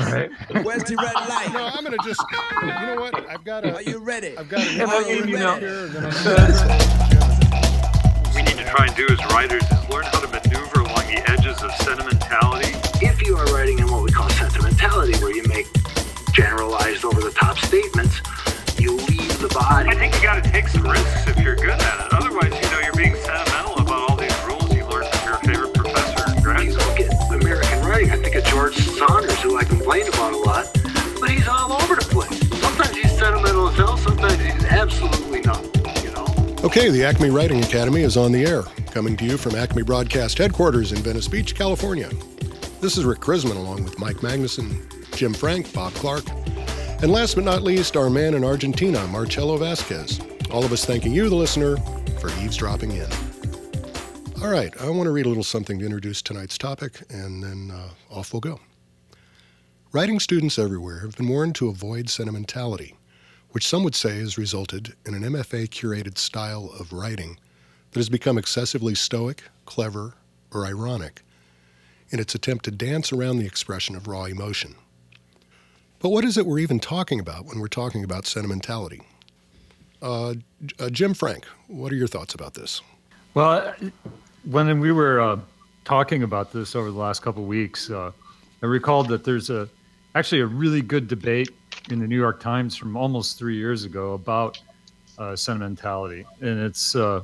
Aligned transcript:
Right. 0.00 0.30
Where's 0.64 0.84
the 0.84 0.96
red 0.96 1.14
light? 1.28 1.50
No, 1.52 1.64
I'm 1.66 1.84
gonna 1.84 1.96
just. 2.04 2.22
You 2.62 2.68
know 2.68 2.96
what? 3.00 3.28
I've 3.28 3.44
got 3.44 3.64
a. 3.64 3.74
Are 3.74 3.82
you 3.82 3.98
ready? 3.98 4.36
I've 4.36 4.48
got 4.48 4.60
a. 4.66 4.72
Yeah, 4.72 5.00
you- 5.08 5.24
you 5.26 5.38
know- 5.38 5.56
here, 5.56 5.84
and 5.86 5.94
then 5.94 6.06
I'm 6.06 7.16
we 8.34 8.42
need 8.42 8.56
to 8.58 8.64
try 8.64 8.86
and 8.86 8.94
do 8.96 9.06
as 9.08 9.24
writers 9.32 9.62
is 9.62 9.88
learn 9.88 10.04
how 10.04 10.20
to 10.20 10.28
maneuver 10.28 10.80
along 10.80 11.06
the 11.08 11.22
edges 11.30 11.62
of 11.62 11.70
sentimentality. 11.76 12.72
If 13.04 13.22
you 13.26 13.36
are 13.36 13.46
writing 13.54 13.78
in 13.78 13.90
what 13.90 14.02
we 14.02 14.10
call 14.10 14.28
sentimentality, 14.30 15.14
where 15.22 15.34
you 15.34 15.42
make 15.48 15.66
generalized 16.34 17.04
over 17.04 17.20
the 17.20 17.30
top 17.30 17.56
statements, 17.58 18.20
you 18.78 18.92
leave 19.08 19.38
the 19.40 19.48
body. 19.48 19.88
I 19.88 19.94
think 19.94 20.14
you 20.16 20.22
got 20.22 20.42
to 20.44 20.50
take 20.50 20.68
some 20.68 20.82
risks 20.82 21.26
if 21.28 21.38
you're 21.38 21.56
good 21.56 21.70
at 21.80 22.06
it. 22.06 22.12
Otherwise, 22.12 22.52
you 22.62 22.70
know, 22.70 22.80
you're 22.80 22.94
being 22.94 23.16
sentimental 23.16 23.78
about 23.80 24.10
all 24.10 24.16
these 24.16 24.36
rules 24.44 24.68
you 24.74 24.84
learned 24.86 25.08
from 25.08 25.28
your 25.28 25.38
favorite 25.40 25.72
professor 25.74 26.36
in 26.36 26.42
grad 26.42 26.64
You 26.64 26.72
look 26.76 27.00
at 27.00 27.32
American 27.32 27.80
writing, 27.88 28.10
I 28.10 28.16
think 28.16 28.34
of 28.36 28.44
George 28.44 28.76
Saunders, 28.76 29.40
who 29.40 29.56
I 29.56 29.64
Okay, 36.76 36.90
the 36.90 37.04
Acme 37.04 37.30
Writing 37.30 37.64
Academy 37.64 38.02
is 38.02 38.18
on 38.18 38.32
the 38.32 38.44
air, 38.44 38.60
coming 38.90 39.16
to 39.16 39.24
you 39.24 39.38
from 39.38 39.54
Acme 39.54 39.82
Broadcast 39.82 40.36
headquarters 40.36 40.92
in 40.92 40.98
Venice 40.98 41.26
Beach, 41.26 41.54
California. 41.54 42.10
This 42.82 42.98
is 42.98 43.06
Rick 43.06 43.20
Krizman 43.20 43.56
along 43.56 43.84
with 43.84 43.98
Mike 43.98 44.18
Magnuson, 44.18 45.16
Jim 45.16 45.32
Frank, 45.32 45.72
Bob 45.72 45.94
Clark, 45.94 46.24
and 47.00 47.10
last 47.10 47.34
but 47.34 47.44
not 47.44 47.62
least, 47.62 47.96
our 47.96 48.10
man 48.10 48.34
in 48.34 48.44
Argentina, 48.44 49.06
Marcello 49.06 49.56
Vazquez. 49.56 50.52
All 50.52 50.66
of 50.66 50.70
us 50.70 50.84
thanking 50.84 51.12
you, 51.12 51.30
the 51.30 51.34
listener, 51.34 51.78
for 52.20 52.28
eavesdropping 52.42 52.90
in. 52.90 53.08
All 54.42 54.50
right, 54.50 54.78
I 54.78 54.90
want 54.90 55.04
to 55.04 55.12
read 55.12 55.24
a 55.24 55.30
little 55.30 55.42
something 55.42 55.78
to 55.78 55.84
introduce 55.86 56.20
tonight's 56.20 56.58
topic, 56.58 57.00
and 57.08 57.42
then 57.42 57.70
uh, 57.74 57.88
off 58.14 58.34
we'll 58.34 58.40
go. 58.40 58.60
Writing 59.92 60.20
students 60.20 60.58
everywhere 60.58 60.98
have 60.98 61.16
been 61.16 61.28
warned 61.28 61.54
to 61.54 61.68
avoid 61.68 62.10
sentimentality 62.10 62.94
which 63.56 63.66
some 63.66 63.82
would 63.82 63.94
say 63.94 64.18
has 64.18 64.36
resulted 64.36 64.92
in 65.06 65.14
an 65.14 65.22
MFA 65.22 65.66
curated 65.66 66.18
style 66.18 66.70
of 66.78 66.92
writing 66.92 67.38
that 67.90 67.98
has 67.98 68.10
become 68.10 68.36
excessively 68.36 68.94
stoic, 68.94 69.44
clever, 69.64 70.12
or 70.52 70.66
ironic 70.66 71.22
in 72.10 72.20
its 72.20 72.34
attempt 72.34 72.66
to 72.66 72.70
dance 72.70 73.14
around 73.14 73.38
the 73.38 73.46
expression 73.46 73.96
of 73.96 74.06
raw 74.06 74.24
emotion. 74.24 74.74
But 76.00 76.10
what 76.10 76.22
is 76.22 76.36
it 76.36 76.44
we're 76.44 76.58
even 76.58 76.78
talking 76.78 77.18
about 77.18 77.46
when 77.46 77.58
we're 77.58 77.68
talking 77.68 78.04
about 78.04 78.26
sentimentality? 78.26 79.00
Uh, 80.02 80.34
uh, 80.78 80.90
Jim 80.90 81.14
Frank, 81.14 81.46
what 81.66 81.90
are 81.90 81.96
your 81.96 82.08
thoughts 82.08 82.34
about 82.34 82.52
this? 82.52 82.82
Well, 83.32 83.74
when 84.44 84.80
we 84.80 84.92
were 84.92 85.18
uh, 85.18 85.38
talking 85.86 86.22
about 86.22 86.52
this 86.52 86.76
over 86.76 86.90
the 86.90 86.98
last 86.98 87.22
couple 87.22 87.44
of 87.44 87.48
weeks, 87.48 87.88
uh, 87.88 88.12
I 88.62 88.66
recalled 88.66 89.08
that 89.08 89.24
there's 89.24 89.48
a 89.48 89.66
actually 90.14 90.42
a 90.42 90.46
really 90.46 90.82
good 90.82 91.08
debate 91.08 91.48
in 91.90 92.00
the 92.00 92.06
New 92.06 92.18
York 92.18 92.40
Times 92.40 92.76
from 92.76 92.96
almost 92.96 93.38
three 93.38 93.56
years 93.56 93.84
ago 93.84 94.12
about 94.12 94.60
uh, 95.18 95.36
sentimentality, 95.36 96.24
and 96.40 96.60
it's 96.60 96.94
uh, 96.94 97.22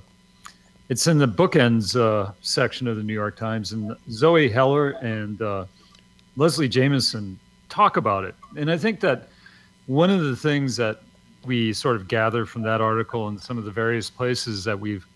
it's 0.89 1.07
in 1.07 1.19
the 1.19 1.29
bookends 1.29 1.97
uh, 1.99 2.33
section 2.41 2.87
of 2.87 2.97
the 2.97 3.03
New 3.03 3.13
York 3.13 3.37
Times, 3.37 3.73
and 3.73 3.97
Zoe 4.11 4.49
Heller 4.49 4.91
and 5.03 5.41
uh, 5.43 5.67
Leslie 6.37 6.69
Jamison 6.69 7.39
talk 7.69 7.97
about 7.97 8.25
it, 8.25 8.35
and 8.57 8.71
I 8.71 8.79
think 8.79 9.01
that 9.01 9.29
one 9.87 10.11
of 10.11 10.23
the 10.25 10.37
things 10.37 10.77
that 10.77 11.03
we 11.45 11.73
sort 11.73 11.97
of 11.97 12.09
gather 12.09 12.47
from 12.47 12.63
that 12.63 12.81
article 12.81 13.29
and 13.29 13.41
some 13.41 13.59
of 13.59 13.65
the 13.65 13.71
various 13.71 14.09
places 14.09 14.65
that 14.65 14.79
we've 14.79 15.07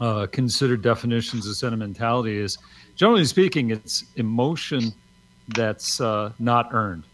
uh, 0.00 0.26
considered 0.26 0.82
definitions 0.82 1.46
of 1.46 1.56
sentimentality 1.56 2.36
is 2.36 2.58
generally 2.96 3.24
speaking, 3.24 3.70
it's 3.70 4.04
emotion 4.16 4.92
that's 5.48 6.00
uh, 6.00 6.32
not 6.38 6.68
earned. 6.72 7.04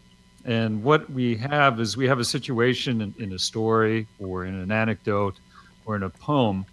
And 0.45 0.83
what 0.83 1.09
we 1.11 1.37
have 1.37 1.81
is 1.81 1.97
we 1.97 2.07
have 2.07 2.19
a 2.19 2.25
situation 2.25 3.01
in, 3.01 3.15
in 3.19 3.33
a 3.33 3.39
story 3.39 4.07
or 4.19 4.45
in 4.45 4.55
an 4.55 4.73
anecdote 4.73 5.39
or 5.87 5.97
in 5.97 6.03
a 6.03 6.11
poem 6.11 6.65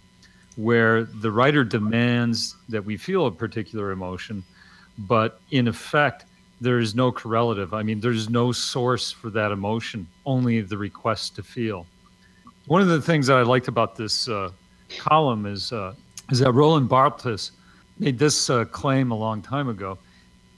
where 0.56 1.04
the 1.04 1.30
writer 1.30 1.64
demands 1.64 2.56
that 2.68 2.84
we 2.84 2.96
feel 2.96 3.26
a 3.26 3.30
particular 3.30 3.92
emotion, 3.92 4.42
but 4.98 5.40
in 5.50 5.68
effect, 5.68 6.24
there 6.60 6.78
is 6.78 6.94
no 6.94 7.10
correlative. 7.10 7.72
I 7.72 7.82
mean, 7.82 8.00
there's 8.00 8.28
no 8.28 8.52
source 8.52 9.10
for 9.10 9.30
that 9.30 9.52
emotion, 9.52 10.06
only 10.26 10.60
the 10.60 10.76
request 10.76 11.36
to 11.36 11.42
feel. 11.42 11.86
One 12.66 12.82
of 12.82 12.88
the 12.88 13.00
things 13.00 13.28
that 13.28 13.38
I 13.38 13.42
liked 13.42 13.68
about 13.68 13.96
this 13.96 14.28
uh, 14.28 14.50
column 14.98 15.46
is 15.46 15.72
uh, 15.72 15.94
is 16.30 16.40
that 16.40 16.52
Roland 16.52 16.88
Barthes 16.88 17.52
made 17.98 18.18
this 18.18 18.50
uh, 18.50 18.64
claim 18.66 19.10
a 19.10 19.16
long 19.16 19.42
time 19.42 19.68
ago, 19.68 19.98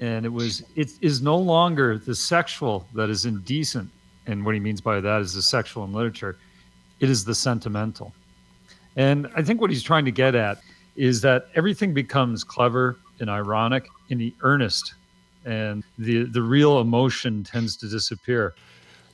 and 0.03 0.27
it 0.27 0.33
was 0.33 0.65
it 0.75 0.91
is 1.01 1.23
no 1.23 1.39
longer 1.39 1.97
the 1.97 2.15
sexual 2.15 2.87
that 2.95 3.09
is 3.09 3.25
indecent, 3.25 3.89
and 4.27 4.45
what 4.45 4.53
he 4.53 4.61
means 4.61 4.81
by 4.81 5.01
that 5.01 5.21
is 5.21 5.33
the 5.33 5.43
sexual 5.43 5.85
in 5.85 5.93
literature. 5.93 6.37
It 6.99 7.09
is 7.09 7.25
the 7.25 7.35
sentimental, 7.35 8.13
and 8.97 9.29
I 9.37 9.43
think 9.43 9.61
what 9.61 9.71
he's 9.71 9.83
trying 9.83 10.05
to 10.05 10.11
get 10.11 10.35
at 10.35 10.59
is 10.97 11.21
that 11.21 11.47
everything 11.55 11.95
becomes 11.95 12.43
clever 12.43 12.97
and 13.21 13.31
ironic 13.31 13.87
and 14.11 14.33
earnest, 14.43 14.95
and 15.45 15.85
the 15.99 16.25
the 16.25 16.43
real 16.43 16.81
emotion 16.81 17.45
tends 17.45 17.77
to 17.77 17.89
disappear. 17.89 18.55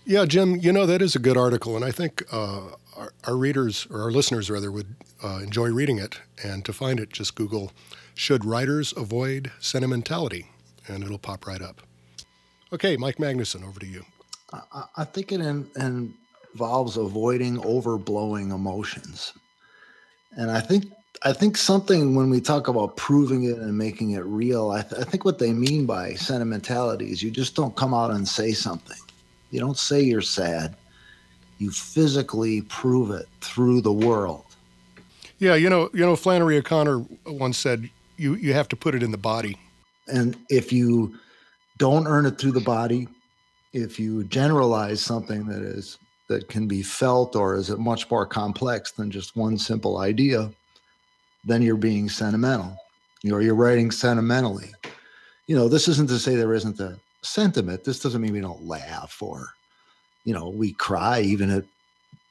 Yeah, 0.06 0.24
Jim, 0.24 0.56
you 0.56 0.72
know, 0.72 0.86
that 0.86 1.02
is 1.02 1.14
a 1.14 1.18
good 1.18 1.36
article, 1.36 1.76
and 1.76 1.84
I 1.84 1.90
think 1.90 2.24
uh, 2.32 2.70
our, 2.96 3.12
our 3.24 3.36
readers, 3.36 3.86
or 3.90 4.00
our 4.00 4.10
listeners 4.10 4.50
rather, 4.50 4.72
would 4.72 4.96
uh, 5.22 5.40
enjoy 5.42 5.68
reading 5.68 5.98
it. 5.98 6.18
And 6.42 6.64
to 6.64 6.72
find 6.72 6.98
it, 6.98 7.10
just 7.10 7.34
Google, 7.34 7.72
Should 8.14 8.46
Writers 8.46 8.94
Avoid 8.96 9.52
Sentimentality? 9.60 10.46
And 10.88 11.04
it'll 11.04 11.18
pop 11.18 11.46
right 11.46 11.62
up. 11.62 11.82
Okay, 12.72 12.96
Mike 12.96 13.16
Magnuson, 13.16 13.66
over 13.66 13.80
to 13.80 13.86
you. 13.86 14.04
I, 14.52 14.84
I 14.98 15.04
think 15.04 15.32
it 15.32 15.40
in, 15.40 15.68
involves 16.54 16.96
avoiding 16.96 17.58
overblowing 17.58 18.52
emotions, 18.52 19.34
and 20.32 20.50
I 20.50 20.60
think 20.60 20.86
I 21.22 21.32
think 21.32 21.56
something 21.56 22.14
when 22.14 22.30
we 22.30 22.40
talk 22.40 22.68
about 22.68 22.96
proving 22.96 23.44
it 23.44 23.58
and 23.58 23.76
making 23.76 24.12
it 24.12 24.24
real, 24.24 24.70
I, 24.70 24.82
th- 24.82 25.00
I 25.00 25.04
think 25.04 25.24
what 25.24 25.38
they 25.38 25.52
mean 25.52 25.84
by 25.84 26.14
sentimentality 26.14 27.10
is 27.10 27.22
you 27.22 27.30
just 27.30 27.56
don't 27.56 27.74
come 27.74 27.92
out 27.92 28.10
and 28.10 28.26
say 28.26 28.52
something. 28.52 28.98
You 29.50 29.60
don't 29.60 29.76
say 29.78 30.00
you're 30.00 30.20
sad. 30.22 30.76
You 31.58 31.70
physically 31.70 32.62
prove 32.62 33.10
it 33.10 33.26
through 33.40 33.80
the 33.80 33.92
world. 33.92 34.44
Yeah, 35.38 35.54
you 35.54 35.68
know, 35.68 35.90
you 35.92 36.00
know, 36.00 36.16
Flannery 36.16 36.56
O'Connor 36.56 37.04
once 37.26 37.58
said, 37.58 37.90
"You 38.16 38.34
you 38.34 38.52
have 38.52 38.68
to 38.68 38.76
put 38.76 38.94
it 38.94 39.02
in 39.02 39.10
the 39.10 39.18
body." 39.18 39.56
And 40.08 40.36
if 40.48 40.72
you 40.72 41.18
don't 41.78 42.06
earn 42.06 42.26
it 42.26 42.38
through 42.38 42.52
the 42.52 42.60
body, 42.60 43.08
if 43.72 43.98
you 43.98 44.24
generalize 44.24 45.00
something 45.00 45.46
that 45.46 45.62
is 45.62 45.98
that 46.28 46.48
can 46.48 46.68
be 46.68 46.82
felt 46.82 47.34
or 47.34 47.56
is 47.56 47.70
it 47.70 47.78
much 47.78 48.10
more 48.10 48.26
complex 48.26 48.92
than 48.92 49.10
just 49.10 49.34
one 49.34 49.56
simple 49.56 49.98
idea, 49.98 50.50
then 51.44 51.62
you're 51.62 51.76
being 51.76 52.08
sentimental. 52.08 52.76
You 53.22 53.30
know, 53.30 53.38
you're 53.38 53.54
writing 53.54 53.90
sentimentally. 53.90 54.70
You 55.46 55.56
know, 55.56 55.68
this 55.68 55.88
isn't 55.88 56.08
to 56.10 56.18
say 56.18 56.36
there 56.36 56.52
isn't 56.52 56.78
a 56.80 57.00
sentiment. 57.22 57.84
This 57.84 58.00
doesn't 58.00 58.20
mean 58.20 58.34
we 58.34 58.40
don't 58.40 58.66
laugh 58.66 59.16
or, 59.22 59.48
you 60.24 60.34
know, 60.34 60.50
we 60.50 60.72
cry 60.74 61.20
even 61.20 61.50
at, 61.50 61.64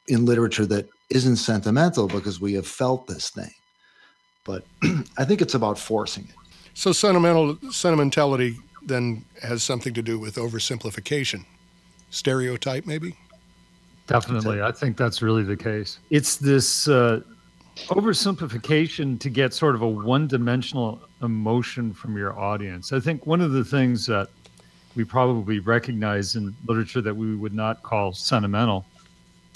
in 0.08 0.26
literature 0.26 0.68
that 0.68 0.88
isn't 1.10 1.38
sentimental 1.38 2.08
because 2.08 2.40
we 2.40 2.54
have 2.54 2.68
felt 2.68 3.08
this 3.08 3.32
thing. 3.32 3.52
But 4.46 4.64
I 5.18 5.26
think 5.26 5.42
it's 5.42 5.56
about 5.56 5.80
forcing 5.80 6.26
it. 6.26 6.47
So 6.78 6.92
sentimental 6.92 7.58
sentimentality 7.72 8.56
then 8.84 9.26
has 9.42 9.64
something 9.64 9.96
to 9.96 10.04
do 10.04 10.20
with 10.20 10.36
oversimplification, 10.36 11.44
stereotype, 12.12 12.86
maybe. 12.86 13.16
Definitely. 14.06 14.62
I 14.62 14.72
think 14.72 14.96
that's 14.96 15.24
really 15.24 15.42
the 15.42 15.58
case. 15.58 15.98
It's 16.12 16.36
this 16.36 16.88
uh, 16.88 17.22
oversimplification 17.88 19.20
to 19.20 19.28
get 19.28 19.56
sort 19.56 19.74
of 19.74 19.82
a 19.82 19.88
one 19.88 20.28
dimensional 20.28 21.02
emotion 21.24 21.96
from 21.96 22.16
your 22.16 22.38
audience. 22.38 22.94
I 22.94 23.00
think 23.00 23.26
one 23.26 23.42
of 23.42 23.54
the 23.54 23.66
things 23.66 24.06
that 24.06 24.30
we 24.96 25.04
probably 25.04 25.58
recognize 25.58 26.36
in 26.36 26.56
literature 26.68 27.02
that 27.02 27.16
we 27.16 27.36
would 27.36 27.56
not 27.56 27.82
call 27.82 28.14
sentimental 28.14 28.86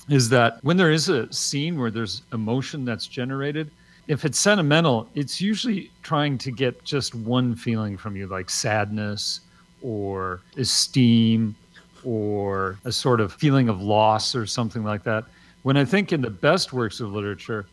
is 0.10 0.28
that 0.30 0.58
when 0.64 0.76
there 0.76 0.90
is 0.90 1.08
a 1.08 1.32
scene 1.32 1.80
where 1.80 1.92
there's 1.92 2.24
emotion 2.34 2.84
that's 2.84 3.06
generated, 3.06 3.70
if 4.08 4.26
it's 4.26 4.40
sentimental, 4.40 5.08
it's 5.16 5.40
usually 5.40 5.92
trying 6.04 6.38
to 6.40 6.52
get 6.52 6.84
just 6.84 7.16
one 7.16 7.56
feeling 7.56 7.98
from 7.98 8.16
you, 8.16 8.28
like 8.28 8.50
sadness 8.50 9.42
or 9.82 10.42
esteem 10.58 11.56
or 12.04 12.78
a 12.86 12.92
sort 12.92 13.22
of 13.22 13.32
feeling 13.34 13.70
of 13.70 13.82
loss 13.82 14.36
or 14.36 14.46
something 14.46 14.84
like 14.84 15.04
that. 15.04 15.26
When 15.64 15.78
I 15.78 15.86
think 15.86 16.12
in 16.12 16.22
the 16.22 16.30
best 16.30 16.74
works 16.74 17.00
of 17.00 17.12
literature, 17.14 17.68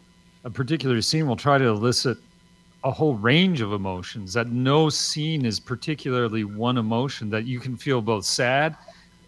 a 0.45 0.51
particular 0.51 1.01
scene 1.01 1.27
will 1.27 1.37
try 1.37 1.59
to 1.59 1.65
elicit 1.65 2.19
a 2.85 2.91
whole 2.91 3.15
range 3.15 3.61
of 3.61 3.73
emotions, 3.73 4.33
that 4.35 4.49
no 4.49 4.89
scene 4.89 5.45
is 5.45 5.59
particularly 5.59 6.45
one 6.45 6.79
emotion, 6.79 7.29
that 7.31 7.45
you 7.45 7.59
can 7.59 7.77
feel 7.77 8.01
both 8.01 8.25
sad 8.25 8.77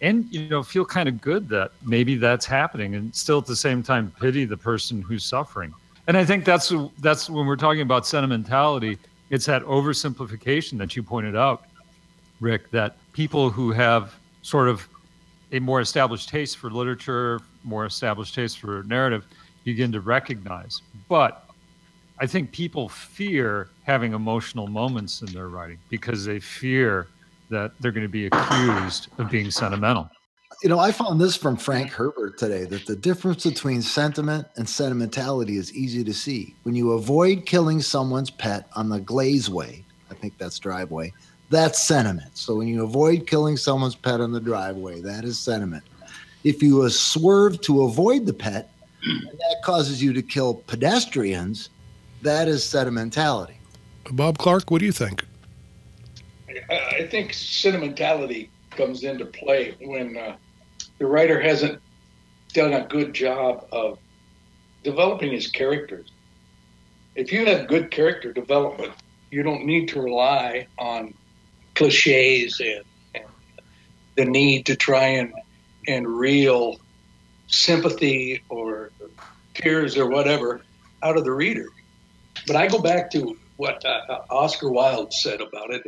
and 0.01 0.25
you 0.33 0.49
know 0.49 0.63
feel 0.63 0.83
kind 0.83 1.07
of 1.07 1.21
good 1.21 1.47
that 1.47 1.71
maybe 1.85 2.15
that's 2.15 2.45
happening 2.45 2.95
and 2.95 3.13
still 3.15 3.37
at 3.37 3.45
the 3.45 3.55
same 3.55 3.81
time 3.81 4.11
pity 4.19 4.45
the 4.45 4.57
person 4.57 5.01
who's 5.01 5.23
suffering 5.23 5.73
and 6.11 6.17
i 6.17 6.25
think 6.25 6.43
that's 6.43 6.73
that's 6.99 7.29
when 7.29 7.45
we're 7.45 7.55
talking 7.55 7.81
about 7.81 8.05
sentimentality 8.05 8.97
it's 9.29 9.45
that 9.45 9.63
oversimplification 9.63 10.77
that 10.77 10.93
you 10.93 11.01
pointed 11.01 11.37
out 11.37 11.63
rick 12.41 12.69
that 12.71 12.97
people 13.13 13.49
who 13.49 13.71
have 13.71 14.13
sort 14.41 14.67
of 14.67 14.85
a 15.51 15.59
more 15.59 15.81
established 15.81 16.29
taste 16.29 16.57
for 16.57 16.69
literature, 16.69 17.39
more 17.63 17.85
established 17.85 18.33
taste 18.33 18.59
for 18.59 18.83
narrative, 18.83 19.25
begin 19.63 19.91
to 19.91 20.01
recognize. 20.01 20.81
But 21.09 21.45
I 22.19 22.27
think 22.27 22.51
people 22.51 22.87
fear 22.89 23.69
having 23.83 24.13
emotional 24.13 24.67
moments 24.67 25.21
in 25.21 25.31
their 25.33 25.49
writing 25.49 25.77
because 25.89 26.25
they 26.25 26.39
fear 26.39 27.07
that 27.49 27.73
they're 27.79 27.91
going 27.91 28.05
to 28.05 28.09
be 28.09 28.27
accused 28.27 29.09
of 29.17 29.29
being 29.29 29.51
sentimental. 29.51 30.09
You 30.61 30.69
know, 30.69 30.79
I 30.79 30.91
found 30.91 31.19
this 31.19 31.35
from 31.35 31.57
Frank 31.57 31.89
Herbert 31.91 32.37
today 32.37 32.65
that 32.65 32.85
the 32.85 32.95
difference 32.95 33.45
between 33.45 33.81
sentiment 33.81 34.47
and 34.57 34.69
sentimentality 34.69 35.57
is 35.57 35.73
easy 35.73 36.03
to 36.03 36.13
see. 36.13 36.55
When 36.63 36.75
you 36.75 36.91
avoid 36.91 37.45
killing 37.47 37.81
someone's 37.81 38.29
pet 38.29 38.67
on 38.75 38.89
the 38.89 38.99
glaze 38.99 39.49
way, 39.49 39.83
I 40.11 40.13
think 40.13 40.37
that's 40.37 40.59
driveway, 40.59 41.13
that's 41.49 41.81
sentiment. 41.81 42.37
So 42.37 42.55
when 42.55 42.67
you 42.67 42.83
avoid 42.83 43.25
killing 43.25 43.57
someone's 43.57 43.95
pet 43.95 44.21
on 44.21 44.31
the 44.31 44.39
driveway, 44.39 45.01
that 45.01 45.23
is 45.23 45.39
sentiment. 45.39 45.83
If 46.43 46.61
you 46.61 46.83
uh, 46.83 46.89
swerve 46.89 47.61
to 47.61 47.83
avoid 47.83 48.25
the 48.25 48.33
pet, 48.33 48.71
and 49.03 49.31
that 49.31 49.57
causes 49.63 50.01
you 50.01 50.13
to 50.13 50.21
kill 50.21 50.55
pedestrians, 50.55 51.69
that 52.21 52.47
is 52.47 52.63
sentimentality. 52.63 53.59
Bob 54.11 54.37
Clark, 54.37 54.69
what 54.69 54.79
do 54.79 54.85
you 54.85 54.91
think? 54.91 55.25
I 56.69 57.07
think 57.09 57.33
sentimentality 57.33 58.51
comes 58.71 59.03
into 59.03 59.25
play 59.25 59.75
when 59.81 60.17
uh, 60.17 60.35
the 60.97 61.05
writer 61.05 61.39
hasn't 61.39 61.81
done 62.53 62.73
a 62.73 62.85
good 62.87 63.13
job 63.13 63.67
of 63.71 63.97
developing 64.83 65.31
his 65.31 65.47
characters. 65.47 66.11
If 67.15 67.31
you 67.31 67.45
have 67.45 67.67
good 67.67 67.91
character 67.91 68.33
development, 68.33 68.93
you 69.29 69.43
don't 69.43 69.65
need 69.65 69.89
to 69.89 70.01
rely 70.01 70.67
on 70.77 71.13
cliches 71.75 72.59
and, 72.59 72.83
and 73.15 73.25
the 74.15 74.25
need 74.25 74.65
to 74.67 74.75
try 74.75 75.05
and 75.05 75.33
and 75.87 76.07
reel 76.07 76.79
sympathy 77.47 78.43
or 78.49 78.91
tears 79.53 79.97
or 79.97 80.07
whatever 80.07 80.61
out 81.01 81.17
of 81.17 81.23
the 81.23 81.31
reader. 81.31 81.65
But 82.47 82.55
I 82.55 82.67
go 82.67 82.79
back 82.79 83.11
to 83.11 83.37
what 83.57 83.83
uh, 83.85 84.19
Oscar 84.29 84.69
Wilde 84.69 85.13
said 85.13 85.41
about 85.41 85.71
it. 85.71 85.83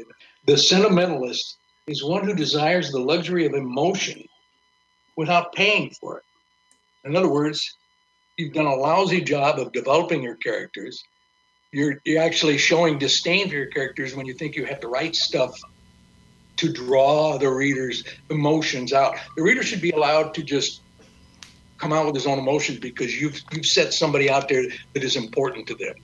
The 0.46 0.58
sentimentalist 0.58 1.58
is 1.88 2.04
one 2.04 2.24
who 2.24 2.34
desires 2.34 2.92
the 2.92 3.00
luxury 3.00 3.46
of 3.46 3.54
emotion 3.54 4.24
without 5.18 5.54
paying 5.54 5.92
for 6.00 6.18
it. 6.18 6.24
In 7.04 7.16
other 7.16 7.30
words, 7.30 7.78
you've 8.38 8.54
done 8.54 8.66
a 8.66 8.76
lousy 8.76 9.22
job 9.22 9.60
of 9.60 9.72
developing 9.74 10.24
your 10.24 10.36
characters. 10.36 11.04
You're, 11.72 12.00
you're 12.06 12.22
actually 12.22 12.58
showing 12.58 13.00
disdain 13.00 13.50
for 13.50 13.56
your 13.56 13.68
characters 13.68 14.16
when 14.16 14.26
you 14.26 14.34
think 14.34 14.56
you 14.56 14.66
have 14.66 14.80
to 14.82 14.88
write 14.88 15.16
stuff 15.16 15.60
to 16.58 16.72
draw 16.72 17.38
the 17.38 17.50
reader's 17.50 18.04
emotions 18.30 18.94
out. 18.94 19.18
The 19.36 19.44
reader 19.44 19.64
should 19.64 19.82
be 19.82 19.92
allowed 19.92 20.36
to 20.36 20.44
just 20.44 20.82
come 21.78 21.92
out 21.92 22.06
with 22.06 22.16
his 22.16 22.28
own 22.28 22.40
emotions 22.40 22.80
because 22.80 23.20
you've 23.20 23.42
you've 23.52 23.66
set 23.66 23.92
somebody 23.92 24.30
out 24.30 24.48
there 24.48 24.64
that 24.94 25.04
is 25.04 25.16
important 25.16 25.68
to 25.68 25.76
them. 25.76 25.96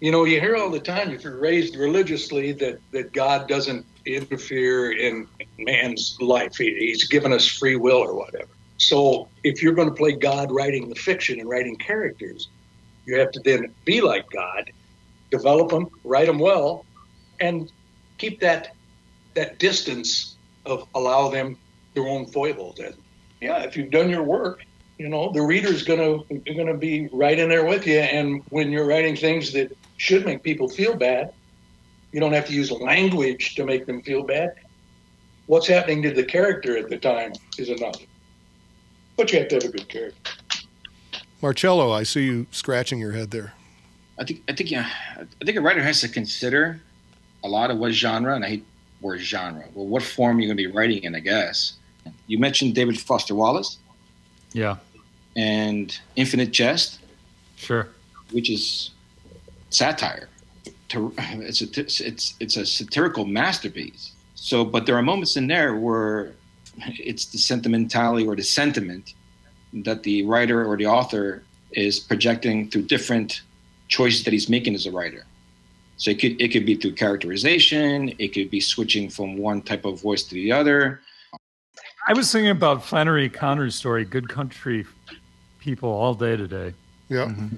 You 0.00 0.10
know, 0.10 0.24
you 0.24 0.40
hear 0.40 0.56
all 0.56 0.70
the 0.70 0.80
time 0.80 1.10
if 1.10 1.22
you're 1.22 1.38
raised 1.38 1.76
religiously 1.76 2.52
that 2.52 2.80
that 2.92 3.12
God 3.12 3.46
doesn't 3.46 3.86
interfere 4.06 4.92
in 4.92 5.26
man's 5.58 6.16
life. 6.20 6.56
He, 6.56 6.74
he's 6.78 7.08
given 7.08 7.32
us 7.32 7.46
free 7.46 7.76
will 7.76 7.98
or 7.98 8.14
whatever. 8.14 8.48
So 8.78 9.28
if 9.44 9.62
you're 9.62 9.74
going 9.74 9.88
to 9.88 9.94
play 9.94 10.12
God 10.12 10.50
writing 10.50 10.88
the 10.88 10.94
fiction 10.94 11.38
and 11.38 11.48
writing 11.48 11.76
characters, 11.76 12.48
you 13.06 13.18
have 13.18 13.30
to 13.32 13.40
then 13.40 13.74
be 13.84 14.00
like 14.00 14.28
God, 14.30 14.70
develop 15.30 15.70
them, 15.70 15.86
write 16.04 16.26
them 16.26 16.38
well, 16.38 16.84
and 17.40 17.70
keep 18.18 18.40
that 18.40 18.68
that 19.34 19.58
distance 19.58 20.36
of 20.66 20.86
allow 20.94 21.28
them 21.28 21.56
their 21.94 22.06
own 22.06 22.26
foibles. 22.26 22.78
And 22.78 22.94
yeah, 23.40 23.62
if 23.62 23.76
you've 23.76 23.90
done 23.90 24.10
your 24.10 24.22
work, 24.22 24.60
you 24.98 25.08
know 25.08 25.32
the 25.32 25.42
reader's 25.42 25.82
gonna 25.82 26.18
gonna 26.56 26.76
be 26.76 27.08
right 27.12 27.38
in 27.38 27.48
there 27.48 27.64
with 27.64 27.86
you. 27.86 27.98
And 27.98 28.42
when 28.50 28.70
you're 28.70 28.86
writing 28.86 29.16
things 29.16 29.52
that 29.52 29.76
should 29.96 30.24
make 30.24 30.42
people 30.42 30.68
feel 30.68 30.94
bad, 30.96 31.32
you 32.12 32.20
don't 32.20 32.32
have 32.32 32.46
to 32.46 32.52
use 32.52 32.70
language 32.70 33.54
to 33.56 33.64
make 33.64 33.86
them 33.86 34.02
feel 34.02 34.22
bad. 34.22 34.54
What's 35.46 35.66
happening 35.66 36.02
to 36.02 36.12
the 36.12 36.24
character 36.24 36.76
at 36.76 36.88
the 36.88 36.98
time 36.98 37.32
is 37.58 37.68
enough. 37.68 37.96
But 39.16 39.32
you 39.32 39.40
have 39.40 39.48
to 39.48 39.54
have 39.56 39.64
a 39.64 39.68
good 39.68 39.88
character. 39.88 40.32
Marcello, 41.42 41.90
I 41.90 42.04
see 42.04 42.24
you 42.24 42.46
scratching 42.52 43.00
your 43.00 43.12
head 43.12 43.30
there. 43.30 43.52
I 44.18 44.24
think 44.24 44.42
I 44.48 44.52
think 44.52 44.70
yeah, 44.70 44.88
I 45.18 45.44
think 45.44 45.56
a 45.56 45.60
writer 45.60 45.82
has 45.82 46.00
to 46.02 46.08
consider 46.08 46.80
a 47.42 47.48
lot 47.48 47.70
of 47.70 47.78
what 47.78 47.92
genre, 47.92 48.34
and 48.34 48.44
I 48.44 48.48
hate 48.48 48.64
word 49.00 49.20
genre. 49.20 49.64
Well, 49.74 49.86
what 49.86 50.02
form 50.02 50.38
you're 50.38 50.46
going 50.46 50.56
to 50.56 50.68
be 50.68 50.72
writing 50.72 51.02
in, 51.02 51.14
I 51.14 51.20
guess. 51.20 51.74
You 52.26 52.38
mentioned 52.38 52.74
David 52.74 52.98
Foster 53.00 53.34
Wallace. 53.34 53.78
Yeah. 54.52 54.76
And 55.36 55.98
Infinite 56.16 56.52
Jest. 56.52 57.00
Sure. 57.56 57.88
Which 58.30 58.50
is 58.50 58.90
satire. 59.70 60.28
It's 61.18 61.60
a, 61.62 61.80
it's 61.80 62.34
it's 62.40 62.56
a 62.56 62.66
satirical 62.66 63.24
masterpiece. 63.24 64.12
So, 64.34 64.64
but 64.64 64.86
there 64.86 64.96
are 64.96 65.02
moments 65.02 65.36
in 65.36 65.46
there 65.46 65.76
where 65.76 66.32
it's 66.98 67.26
the 67.26 67.38
sentimentality 67.38 68.26
or 68.26 68.34
the 68.34 68.42
sentiment 68.42 69.14
that 69.72 70.02
the 70.02 70.24
writer 70.24 70.64
or 70.64 70.76
the 70.76 70.86
author 70.86 71.42
is 71.72 71.98
projecting 72.00 72.68
through 72.70 72.82
different 72.82 73.42
choices 73.88 74.24
that 74.24 74.32
he's 74.32 74.48
making 74.48 74.74
as 74.74 74.86
a 74.86 74.90
writer. 74.90 75.24
So 75.96 76.10
it 76.10 76.18
could 76.18 76.40
it 76.40 76.48
could 76.48 76.66
be 76.66 76.74
through 76.74 76.94
characterization. 76.94 78.12
It 78.18 78.34
could 78.34 78.50
be 78.50 78.60
switching 78.60 79.08
from 79.08 79.36
one 79.36 79.62
type 79.62 79.84
of 79.84 80.00
voice 80.00 80.24
to 80.24 80.34
the 80.34 80.50
other. 80.50 81.00
I 82.08 82.14
was 82.14 82.32
thinking 82.32 82.50
about 82.50 82.84
Flannery 82.84 83.28
Connor's 83.28 83.76
story, 83.76 84.04
"Good 84.04 84.28
Country 84.28 84.84
People," 85.60 85.90
all 85.90 86.14
day 86.14 86.36
today. 86.36 86.74
Yeah. 87.08 87.26
Mm-hmm. 87.26 87.56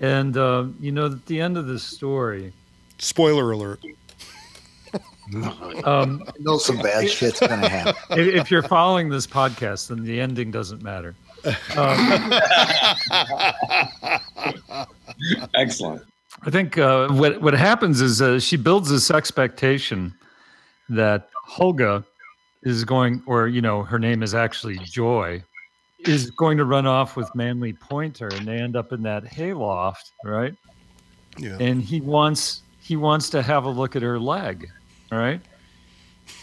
And 0.00 0.36
uh, 0.36 0.66
you 0.80 0.92
know, 0.92 1.06
at 1.06 1.24
the 1.26 1.40
end 1.40 1.56
of 1.56 1.66
the 1.66 1.78
story, 1.78 2.52
spoiler 2.98 3.52
alert. 3.52 3.80
um, 5.84 6.22
I 6.28 6.32
know 6.38 6.58
some 6.58 6.78
bad 6.78 7.10
shit's 7.10 7.40
gonna 7.40 7.68
happen. 7.68 7.94
If, 8.18 8.34
if, 8.34 8.50
you're 8.50 8.62
following 8.62 9.08
this 9.08 9.26
podcast, 9.26 9.88
then 9.88 10.04
the 10.04 10.20
ending 10.20 10.50
doesn't 10.50 10.82
matter. 10.82 11.14
Um, 11.76 12.32
Excellent. 15.54 16.02
I 16.42 16.50
think 16.50 16.78
uh, 16.78 17.08
what 17.08 17.40
what 17.40 17.54
happens 17.54 18.00
is 18.00 18.22
uh, 18.22 18.38
she 18.38 18.56
builds 18.56 18.90
this 18.90 19.10
expectation 19.10 20.14
that 20.88 21.28
Hulga 21.48 22.04
is 22.62 22.84
going, 22.84 23.22
or 23.26 23.48
you 23.48 23.60
know, 23.60 23.82
her 23.82 23.98
name 23.98 24.22
is 24.22 24.34
actually 24.34 24.78
Joy, 24.78 25.42
is 26.00 26.30
going 26.30 26.58
to 26.58 26.64
run 26.64 26.86
off 26.86 27.16
with 27.16 27.32
Manley 27.34 27.72
Pointer, 27.72 28.28
and 28.28 28.46
they 28.46 28.58
end 28.58 28.76
up 28.76 28.92
in 28.92 29.02
that 29.02 29.24
hayloft, 29.26 30.12
right? 30.24 30.54
Yeah. 31.38 31.56
And 31.60 31.82
he 31.82 32.00
wants 32.00 32.62
he 32.88 32.96
wants 32.96 33.28
to 33.28 33.42
have 33.42 33.66
a 33.66 33.68
look 33.68 33.96
at 33.96 34.02
her 34.02 34.18
leg, 34.18 34.70
right? 35.12 35.42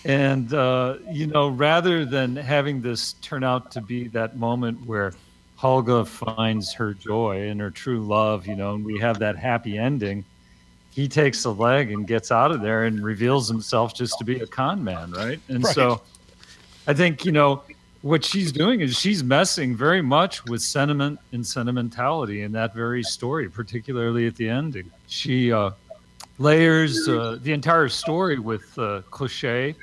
And 0.05 0.53
uh, 0.53 0.97
you 1.11 1.25
know, 1.25 1.47
rather 1.47 2.05
than 2.05 2.35
having 2.35 2.83
this 2.83 3.13
turn 3.13 3.43
out 3.43 3.71
to 3.71 3.81
be 3.81 4.09
that 4.09 4.37
moment 4.37 4.85
where 4.85 5.13
Hulga 5.59 6.05
finds 6.05 6.71
her 6.73 6.93
joy 6.93 7.49
and 7.49 7.59
her 7.59 7.71
true 7.71 8.05
love, 8.05 8.45
you 8.45 8.55
know, 8.55 8.75
and 8.75 8.85
we 8.85 8.99
have 8.99 9.17
that 9.19 9.35
happy 9.35 9.75
ending. 9.75 10.23
He 10.91 11.07
takes 11.07 11.41
the 11.41 11.53
leg 11.53 11.91
and 11.91 12.05
gets 12.05 12.31
out 12.31 12.51
of 12.51 12.61
there 12.61 12.83
and 12.83 13.03
reveals 13.03 13.47
himself 13.47 13.95
just 13.95 14.19
to 14.19 14.23
be 14.23 14.39
a 14.39 14.45
con 14.45 14.83
man, 14.83 15.13
right? 15.13 15.39
And 15.47 15.63
right. 15.63 15.73
so 15.73 16.03
I 16.85 16.93
think, 16.93 17.25
you 17.25 17.31
know, 17.31 17.63
what 18.03 18.23
she's 18.23 18.51
doing 18.51 18.81
is 18.81 18.95
she's 18.95 19.23
messing 19.23 19.75
very 19.75 20.03
much 20.03 20.45
with 20.45 20.61
sentiment 20.61 21.19
and 21.31 21.45
sentimentality 21.45 22.43
in 22.43 22.51
that 22.51 22.75
very 22.75 23.01
story, 23.01 23.49
particularly 23.49 24.27
at 24.27 24.35
the 24.35 24.47
ending. 24.47 24.91
She 25.07 25.51
uh, 25.51 25.71
layers 26.37 27.07
uh, 27.07 27.37
the 27.41 27.53
entire 27.53 27.89
story 27.89 28.39
with 28.39 28.77
uh, 28.77 29.01
cliche 29.09 29.75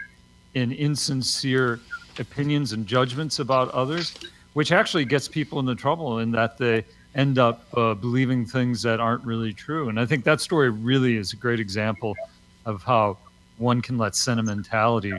and 0.55 0.73
insincere 0.73 1.81
opinions 2.19 2.73
and 2.73 2.87
judgments 2.87 3.39
about 3.39 3.71
others 3.71 4.15
which 4.55 4.73
actually 4.73 5.05
gets 5.05 5.29
people 5.29 5.59
into 5.59 5.75
trouble 5.75 6.19
in 6.19 6.31
that 6.33 6.59
they 6.59 6.85
end 7.15 7.39
up 7.39 7.67
uh, 7.77 7.95
believing 7.95 8.45
things 8.45 8.83
that 8.83 9.01
aren't 9.01 9.25
really 9.25 9.53
true. 9.53 9.89
And 9.89 9.99
I 10.01 10.07
think 10.07 10.25
that 10.25 10.41
story 10.41 10.71
really 10.71 11.17
is 11.17 11.33
a 11.33 11.37
great 11.37 11.61
example 11.61 12.17
of 12.65 12.83
how 12.83 13.19
one 13.59 13.83
can 13.83 13.99
let 13.99 14.15
sentimentality 14.15 15.13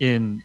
in 0.00 0.42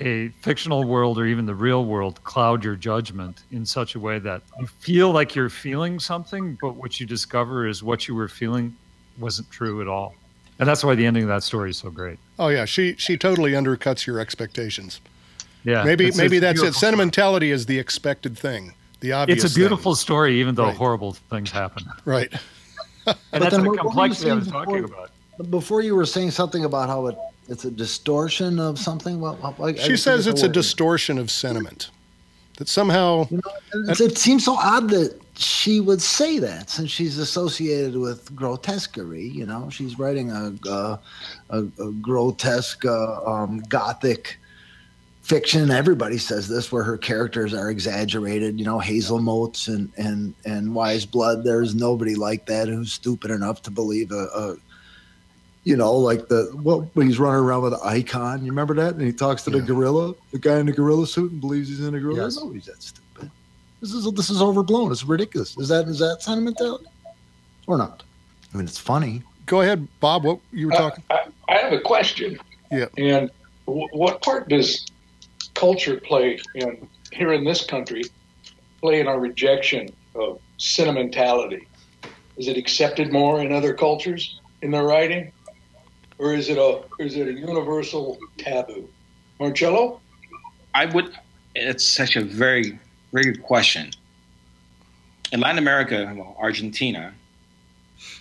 a 0.00 0.28
fictional 0.40 0.84
world 0.84 1.18
or 1.18 1.26
even 1.26 1.46
the 1.46 1.54
real 1.54 1.84
world 1.84 2.22
cloud 2.24 2.64
your 2.64 2.76
judgment 2.76 3.44
in 3.52 3.64
such 3.64 3.94
a 3.94 4.00
way 4.00 4.18
that 4.18 4.42
you 4.58 4.66
feel 4.66 5.12
like 5.12 5.34
you're 5.34 5.48
feeling 5.48 6.00
something, 6.00 6.58
but 6.60 6.74
what 6.74 6.98
you 6.98 7.06
discover 7.06 7.66
is 7.66 7.82
what 7.82 8.08
you 8.08 8.14
were 8.14 8.28
feeling 8.28 8.74
wasn't 9.18 9.50
true 9.50 9.80
at 9.80 9.88
all. 9.88 10.14
And 10.58 10.68
that's 10.68 10.84
why 10.84 10.94
the 10.94 11.04
ending 11.04 11.24
of 11.24 11.28
that 11.28 11.42
story 11.42 11.70
is 11.70 11.78
so 11.78 11.90
great. 11.90 12.18
Oh 12.38 12.48
yeah, 12.48 12.64
she 12.64 12.94
she 12.96 13.16
totally 13.16 13.52
undercuts 13.52 14.06
your 14.06 14.20
expectations. 14.20 15.00
Yeah, 15.64 15.84
maybe 15.84 16.10
maybe 16.12 16.38
that's 16.38 16.62
it. 16.62 16.74
Sentimentality 16.74 17.50
is 17.50 17.66
the 17.66 17.78
expected 17.78 18.38
thing, 18.38 18.74
the 19.00 19.12
obvious. 19.12 19.44
It's 19.44 19.54
a 19.54 19.56
beautiful 19.56 19.94
thing. 19.94 20.00
story, 20.00 20.40
even 20.40 20.54
though 20.54 20.66
right. 20.66 20.76
horrible 20.76 21.14
things 21.14 21.50
happen. 21.50 21.84
Right. 22.04 22.32
and 23.06 23.42
that's 23.42 23.56
the 23.56 23.76
complexity 23.78 24.30
I 24.30 24.34
was 24.34 24.48
talking 24.48 24.84
about. 24.84 25.10
Before 25.50 25.80
you 25.80 25.96
were 25.96 26.06
saying 26.06 26.30
something 26.30 26.64
about 26.64 26.88
how 26.88 27.06
it 27.08 27.16
it's 27.48 27.64
a 27.64 27.70
distortion 27.70 28.58
of 28.58 28.78
something. 28.78 29.20
Well, 29.20 29.36
what, 29.36 29.58
what- 29.58 29.68
I 29.70 29.72
She 29.74 29.82
forget 29.82 29.98
says 29.98 30.26
it's 30.26 30.42
a 30.42 30.48
distortion 30.48 31.18
of 31.18 31.30
sentiment. 31.30 31.90
That 32.56 32.68
somehow, 32.68 33.26
You 33.30 33.38
know, 33.38 33.82
it's- 33.82 34.00
it 34.00 34.16
seems 34.16 34.44
so 34.44 34.54
odd 34.54 34.88
that 34.90 35.20
she 35.36 35.80
would 35.80 36.00
say 36.00 36.38
that 36.38 36.70
since 36.70 36.90
she's 36.90 37.18
associated 37.18 37.96
with 37.96 38.34
grotesquerie. 38.34 39.28
You 39.28 39.46
know, 39.46 39.68
she's 39.70 39.98
writing 39.98 40.30
a 40.30 40.54
a, 40.68 40.98
a, 41.50 41.58
a 41.58 41.92
grotesque 42.00 42.84
uh, 42.84 43.24
um, 43.24 43.60
gothic 43.68 44.38
fiction. 45.22 45.70
Everybody 45.70 46.18
says 46.18 46.48
this, 46.48 46.70
where 46.70 46.84
her 46.84 46.96
characters 46.96 47.54
are 47.54 47.70
exaggerated. 47.70 48.58
You 48.58 48.64
know, 48.64 48.78
Hazel 48.78 49.20
Motes 49.20 49.68
and 49.68 49.90
and 49.96 50.34
and 50.44 50.74
Wise 50.74 51.06
Blood. 51.06 51.44
There's 51.44 51.74
nobody 51.74 52.14
like 52.14 52.46
that 52.46 52.68
who's 52.68 52.92
stupid 52.92 53.30
enough 53.30 53.62
to 53.62 53.70
believe 53.70 54.12
a. 54.12 54.28
a 54.34 54.56
you 55.66 55.78
know, 55.78 55.94
like 55.94 56.28
the 56.28 56.50
what 56.62 56.94
when 56.94 57.06
he's 57.06 57.18
running 57.18 57.42
around 57.42 57.62
with 57.62 57.72
an 57.72 57.80
icon. 57.82 58.44
You 58.44 58.52
remember 58.52 58.74
that? 58.74 58.96
And 58.96 59.00
he 59.00 59.14
talks 59.14 59.44
to 59.44 59.50
the 59.50 59.62
gorilla, 59.62 60.14
the 60.30 60.38
guy 60.38 60.58
in 60.58 60.66
the 60.66 60.72
gorilla 60.72 61.06
suit, 61.06 61.32
and 61.32 61.40
believes 61.40 61.70
he's 61.70 61.80
in 61.80 61.94
a 61.94 62.00
gorilla. 62.00 62.24
Yes. 62.24 62.36
Nobody's 62.36 62.66
that 62.66 62.82
stupid. 62.82 63.03
This 63.80 63.92
is 63.92 64.10
this 64.12 64.30
is 64.30 64.40
overblown. 64.40 64.92
It's 64.92 65.04
ridiculous. 65.04 65.56
Is 65.58 65.68
that 65.68 65.86
is 65.88 65.98
that 65.98 66.22
sentimentality 66.22 66.86
or 67.66 67.76
not? 67.78 68.02
I 68.52 68.56
mean, 68.56 68.66
it's 68.66 68.78
funny. 68.78 69.22
go 69.46 69.60
ahead, 69.60 69.86
Bob. 70.00 70.24
What 70.24 70.38
you 70.52 70.68
were 70.68 70.72
Uh, 70.74 70.78
talking? 70.78 71.04
I, 71.10 71.18
I 71.48 71.56
have 71.58 71.72
a 71.72 71.80
question. 71.80 72.38
Yeah. 72.70 72.86
And 72.96 73.30
w- 73.66 73.88
what 73.92 74.22
part 74.22 74.48
does 74.48 74.86
culture 75.54 76.00
play 76.00 76.40
in 76.54 76.88
here 77.12 77.32
in 77.32 77.44
this 77.44 77.64
country 77.66 78.02
play 78.80 79.00
in 79.00 79.06
our 79.06 79.18
rejection 79.20 79.88
of 80.14 80.40
sentimentality? 80.58 81.66
Is 82.36 82.48
it 82.48 82.56
accepted 82.56 83.12
more 83.12 83.40
in 83.40 83.52
other 83.52 83.74
cultures 83.74 84.40
in 84.62 84.70
their 84.70 84.84
writing, 84.84 85.30
or 86.18 86.32
is 86.34 86.48
it 86.48 86.56
a 86.58 86.82
is 86.98 87.16
it 87.16 87.28
a 87.28 87.32
universal 87.32 88.18
taboo? 88.38 88.88
Marcello, 89.38 90.00
I 90.74 90.86
would. 90.86 91.12
It's 91.54 91.84
such 91.84 92.16
a 92.16 92.22
very, 92.22 92.78
very 93.14 93.26
good 93.26 93.44
question. 93.44 93.90
In 95.30 95.38
Latin 95.38 95.58
America, 95.58 96.12
well, 96.16 96.36
Argentina, 96.38 97.14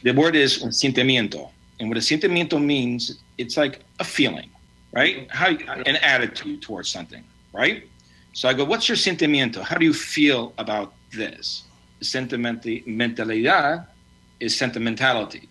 the 0.04 0.12
word 0.12 0.36
is 0.36 0.64
sentimiento, 0.66 1.50
and 1.80 1.90
what 1.90 1.98
a 1.98 2.02
sentimiento 2.02 2.64
means, 2.64 3.18
it's 3.40 3.58
like 3.58 3.82
a 4.00 4.04
feeling, 4.04 4.50
right? 4.92 5.28
How 5.32 5.48
an 5.48 5.96
attitude 5.98 6.62
towards 6.62 6.90
something, 6.90 7.24
right? 7.54 7.90
So 8.34 8.48
I 8.48 8.54
go, 8.54 8.64
"What's 8.64 8.88
your 8.88 8.96
sentimiento? 8.96 9.64
How 9.64 9.78
do 9.78 9.86
you 9.86 9.94
feel 9.94 10.54
about 10.60 10.94
this?" 11.12 11.64
Sentimenti- 12.02 12.86
mentalidad 12.86 13.88
is 14.40 14.56
sentimentality. 14.56 15.50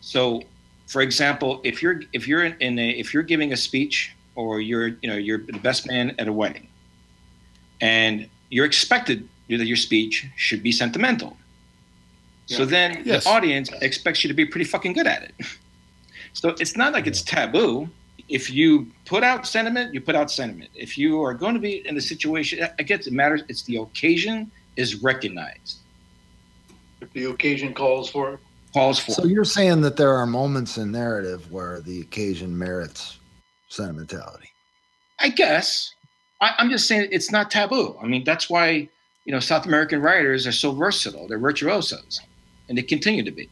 So, 0.00 0.42
for 0.86 1.02
example, 1.02 1.60
if 1.64 1.82
you're 1.82 2.02
if 2.12 2.28
you're 2.28 2.44
in 2.44 2.78
a 2.78 2.88
if 3.02 3.12
you're 3.12 3.28
giving 3.34 3.52
a 3.52 3.56
speech 3.56 4.14
or 4.36 4.60
you're 4.60 4.88
you 5.02 5.08
know 5.10 5.16
you're 5.26 5.42
the 5.54 5.62
best 5.68 5.88
man 5.88 6.14
at 6.20 6.28
a 6.28 6.32
wedding, 6.32 6.68
and 7.80 8.28
you're 8.50 8.66
expected 8.66 9.28
that 9.48 9.66
your 9.66 9.76
speech 9.76 10.26
should 10.36 10.62
be 10.62 10.72
sentimental. 10.72 11.36
So 12.46 12.60
Yeah. 12.60 12.64
then 12.66 13.02
Yes. 13.04 13.24
the 13.24 13.30
audience 13.30 13.70
expects 13.80 14.22
you 14.24 14.28
to 14.28 14.34
be 14.34 14.44
pretty 14.44 14.64
fucking 14.64 14.92
good 14.92 15.06
at 15.06 15.22
it. 15.22 15.34
So 16.32 16.50
it's 16.60 16.76
not 16.76 16.92
like 16.92 17.06
it's 17.06 17.22
taboo. 17.22 17.88
If 18.28 18.50
you 18.50 18.92
put 19.06 19.22
out 19.24 19.46
sentiment, 19.46 19.94
you 19.94 20.02
put 20.02 20.14
out 20.14 20.30
sentiment. 20.30 20.70
If 20.74 20.98
you 20.98 21.22
are 21.22 21.32
going 21.32 21.54
to 21.54 21.60
be 21.60 21.76
in 21.88 21.94
the 21.94 22.00
situation, 22.02 22.68
I 22.78 22.82
guess 22.82 23.06
it 23.06 23.14
matters. 23.14 23.42
It's 23.48 23.62
the 23.62 23.78
occasion 23.78 24.50
is 24.76 24.96
recognized, 25.02 25.78
if 27.00 27.10
the 27.14 27.24
occasion 27.30 27.72
calls 27.72 28.10
for 28.10 28.34
it. 28.34 28.40
calls 28.74 28.98
for. 28.98 29.12
So 29.12 29.24
you're 29.24 29.46
saying 29.46 29.80
that 29.80 29.96
there 29.96 30.12
are 30.14 30.26
moments 30.26 30.76
in 30.76 30.92
narrative 30.92 31.50
where 31.50 31.80
the 31.80 32.02
occasion 32.02 32.56
merits 32.58 33.18
sentimentality. 33.70 34.50
I 35.18 35.30
guess. 35.30 35.94
I, 36.40 36.54
I'm 36.58 36.70
just 36.70 36.86
saying 36.86 37.08
it's 37.10 37.30
not 37.30 37.50
taboo. 37.50 37.96
I 38.02 38.06
mean, 38.06 38.24
that's 38.24 38.50
why 38.50 38.88
you 39.24 39.32
know 39.32 39.40
South 39.40 39.66
American 39.66 40.00
writers 40.00 40.46
are 40.46 40.52
so 40.52 40.72
versatile. 40.72 41.26
They're 41.28 41.38
virtuosos, 41.38 42.20
and 42.68 42.76
they 42.76 42.82
continue 42.82 43.22
to 43.24 43.30
be, 43.30 43.48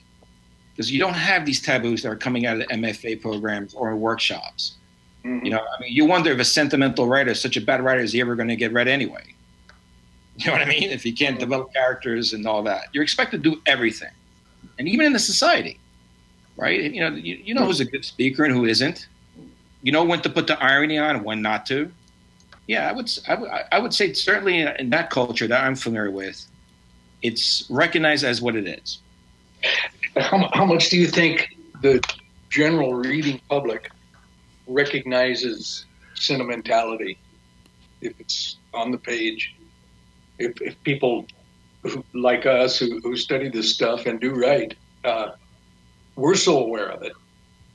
because 0.72 0.90
you 0.92 0.98
don't 0.98 1.14
have 1.14 1.46
these 1.46 1.60
taboos 1.62 2.02
that 2.02 2.10
are 2.10 2.16
coming 2.16 2.46
out 2.46 2.60
of 2.60 2.68
the 2.68 2.74
MFA 2.74 3.20
programs 3.20 3.74
or 3.74 3.94
workshops. 3.96 4.74
Mhm. 5.24 5.44
You 5.44 5.50
know, 5.52 5.60
I 5.60 5.80
mean, 5.80 5.92
you 5.92 6.04
wonder 6.04 6.30
if 6.30 6.38
a 6.38 6.44
sentimental 6.44 7.06
writer, 7.06 7.34
such 7.34 7.56
a 7.56 7.60
bad 7.60 7.82
writer, 7.82 8.00
is 8.00 8.12
he 8.12 8.20
ever 8.20 8.34
going 8.34 8.48
to 8.48 8.56
get 8.56 8.72
read 8.72 8.88
anyway? 8.88 9.24
You 10.36 10.46
know 10.46 10.52
what 10.54 10.62
I 10.62 10.64
mean? 10.64 10.90
If 10.90 11.04
he 11.04 11.12
can't 11.12 11.38
develop 11.38 11.72
characters 11.72 12.32
and 12.32 12.44
all 12.44 12.64
that, 12.64 12.86
you're 12.92 13.04
expected 13.04 13.44
to 13.44 13.50
do 13.50 13.62
everything, 13.66 14.10
and 14.80 14.88
even 14.88 15.06
in 15.06 15.12
the 15.12 15.18
society, 15.20 15.78
right? 16.56 16.92
You 16.92 17.00
know, 17.02 17.16
you, 17.16 17.36
you 17.36 17.54
know 17.54 17.64
who's 17.64 17.78
a 17.78 17.84
good 17.84 18.04
speaker 18.04 18.42
and 18.44 18.52
who 18.52 18.64
isn't. 18.64 19.06
You 19.82 19.92
know 19.92 20.02
when 20.02 20.22
to 20.22 20.28
put 20.28 20.48
the 20.48 20.60
irony 20.60 20.98
on 20.98 21.14
and 21.14 21.24
when 21.24 21.40
not 21.40 21.66
to. 21.66 21.88
Yeah, 22.66 22.88
I 22.88 22.92
would, 22.92 23.11
I 23.28 23.35
would, 23.35 23.50
I 23.73 23.78
would 23.78 23.92
say 23.92 24.12
certainly 24.12 24.61
in, 24.61 24.68
in 24.78 24.90
that 24.90 25.11
culture 25.11 25.47
that 25.47 25.64
I'm 25.64 25.75
familiar 25.75 26.11
with, 26.11 26.47
it's 27.23 27.66
recognized 27.71 28.25
as 28.25 28.40
what 28.40 28.56
it 28.56 28.66
is. 28.66 28.99
How, 30.16 30.49
how 30.52 30.64
much 30.64 30.90
do 30.90 30.99
you 30.99 31.09
think 31.09 31.56
the 31.83 32.00
general 32.50 32.94
reading 32.94 33.40
public 33.49 33.90
recognizes 34.66 35.85
sentimentality 36.14 37.18
if 38.00 38.18
it's 38.21 38.56
on 38.73 38.90
the 38.90 38.99
page? 38.99 39.54
If, 40.38 40.61
if 40.62 40.83
people 40.85 41.26
who, 41.83 42.04
like 42.14 42.47
us 42.47 42.78
who, 42.78 43.00
who 43.00 43.16
study 43.16 43.49
this 43.49 43.73
stuff 43.75 44.06
and 44.06 44.21
do 44.21 44.35
write, 44.35 44.75
uh, 45.04 45.33
we're 46.16 46.35
so 46.35 46.59
aware 46.59 46.90
of 46.90 47.02
it. 47.02 47.12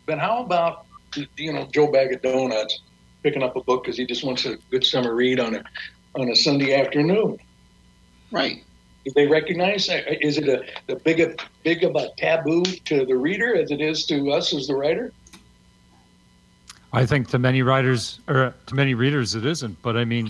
But 0.05 0.19
how 0.19 0.43
about 0.43 0.85
you 1.37 1.53
know 1.53 1.67
Joe 1.71 1.91
Bag 1.91 2.13
of 2.13 2.21
Donuts 2.21 2.81
picking 3.23 3.43
up 3.43 3.55
a 3.55 3.61
book 3.61 3.83
because 3.83 3.97
he 3.97 4.05
just 4.05 4.23
wants 4.23 4.45
a 4.45 4.57
good 4.71 4.85
summer 4.85 5.15
read 5.15 5.39
on 5.39 5.55
a 5.55 5.63
on 6.15 6.29
a 6.29 6.35
Sunday 6.35 6.73
afternoon? 6.73 7.37
Right. 8.31 8.63
Do 9.05 9.11
they 9.15 9.27
recognize 9.27 9.87
that? 9.87 10.23
Is 10.25 10.37
it 10.37 10.47
a 10.47 10.65
the 10.87 10.95
big 10.97 11.41
big 11.63 11.83
of 11.83 11.95
a 11.95 12.09
taboo 12.17 12.63
to 12.63 13.05
the 13.05 13.15
reader 13.15 13.55
as 13.55 13.71
it 13.71 13.81
is 13.81 14.05
to 14.07 14.31
us 14.31 14.53
as 14.53 14.67
the 14.67 14.75
writer? 14.75 15.13
I 16.91 17.05
think 17.05 17.29
to 17.29 17.39
many 17.39 17.61
writers 17.61 18.19
or 18.27 18.53
to 18.65 18.75
many 18.75 18.95
readers 18.95 19.35
it 19.35 19.45
isn't, 19.45 19.79
but 19.81 19.95
I 19.95 20.05
mean, 20.05 20.29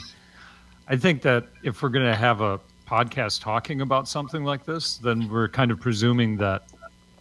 I 0.88 0.98
think 0.98 1.22
that 1.22 1.46
if 1.64 1.82
we're 1.82 1.90
going 1.90 2.06
to 2.06 2.16
have 2.16 2.42
a 2.42 2.60
podcast 2.86 3.42
talking 3.42 3.82
about 3.82 4.08
something 4.08 4.44
like 4.44 4.66
this, 4.66 4.98
then 4.98 5.30
we're 5.30 5.48
kind 5.48 5.72
of 5.72 5.80
presuming 5.80 6.36
that 6.38 6.64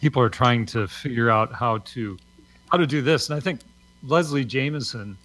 people 0.01 0.21
are 0.21 0.29
trying 0.29 0.65
to 0.65 0.87
figure 0.87 1.29
out 1.29 1.53
how 1.53 1.77
to 1.79 2.17
how 2.69 2.77
to 2.77 2.87
do 2.87 3.01
this. 3.01 3.29
And 3.29 3.37
I 3.37 3.39
think 3.39 3.61
Leslie 4.03 4.45
Jamison, 4.45 5.17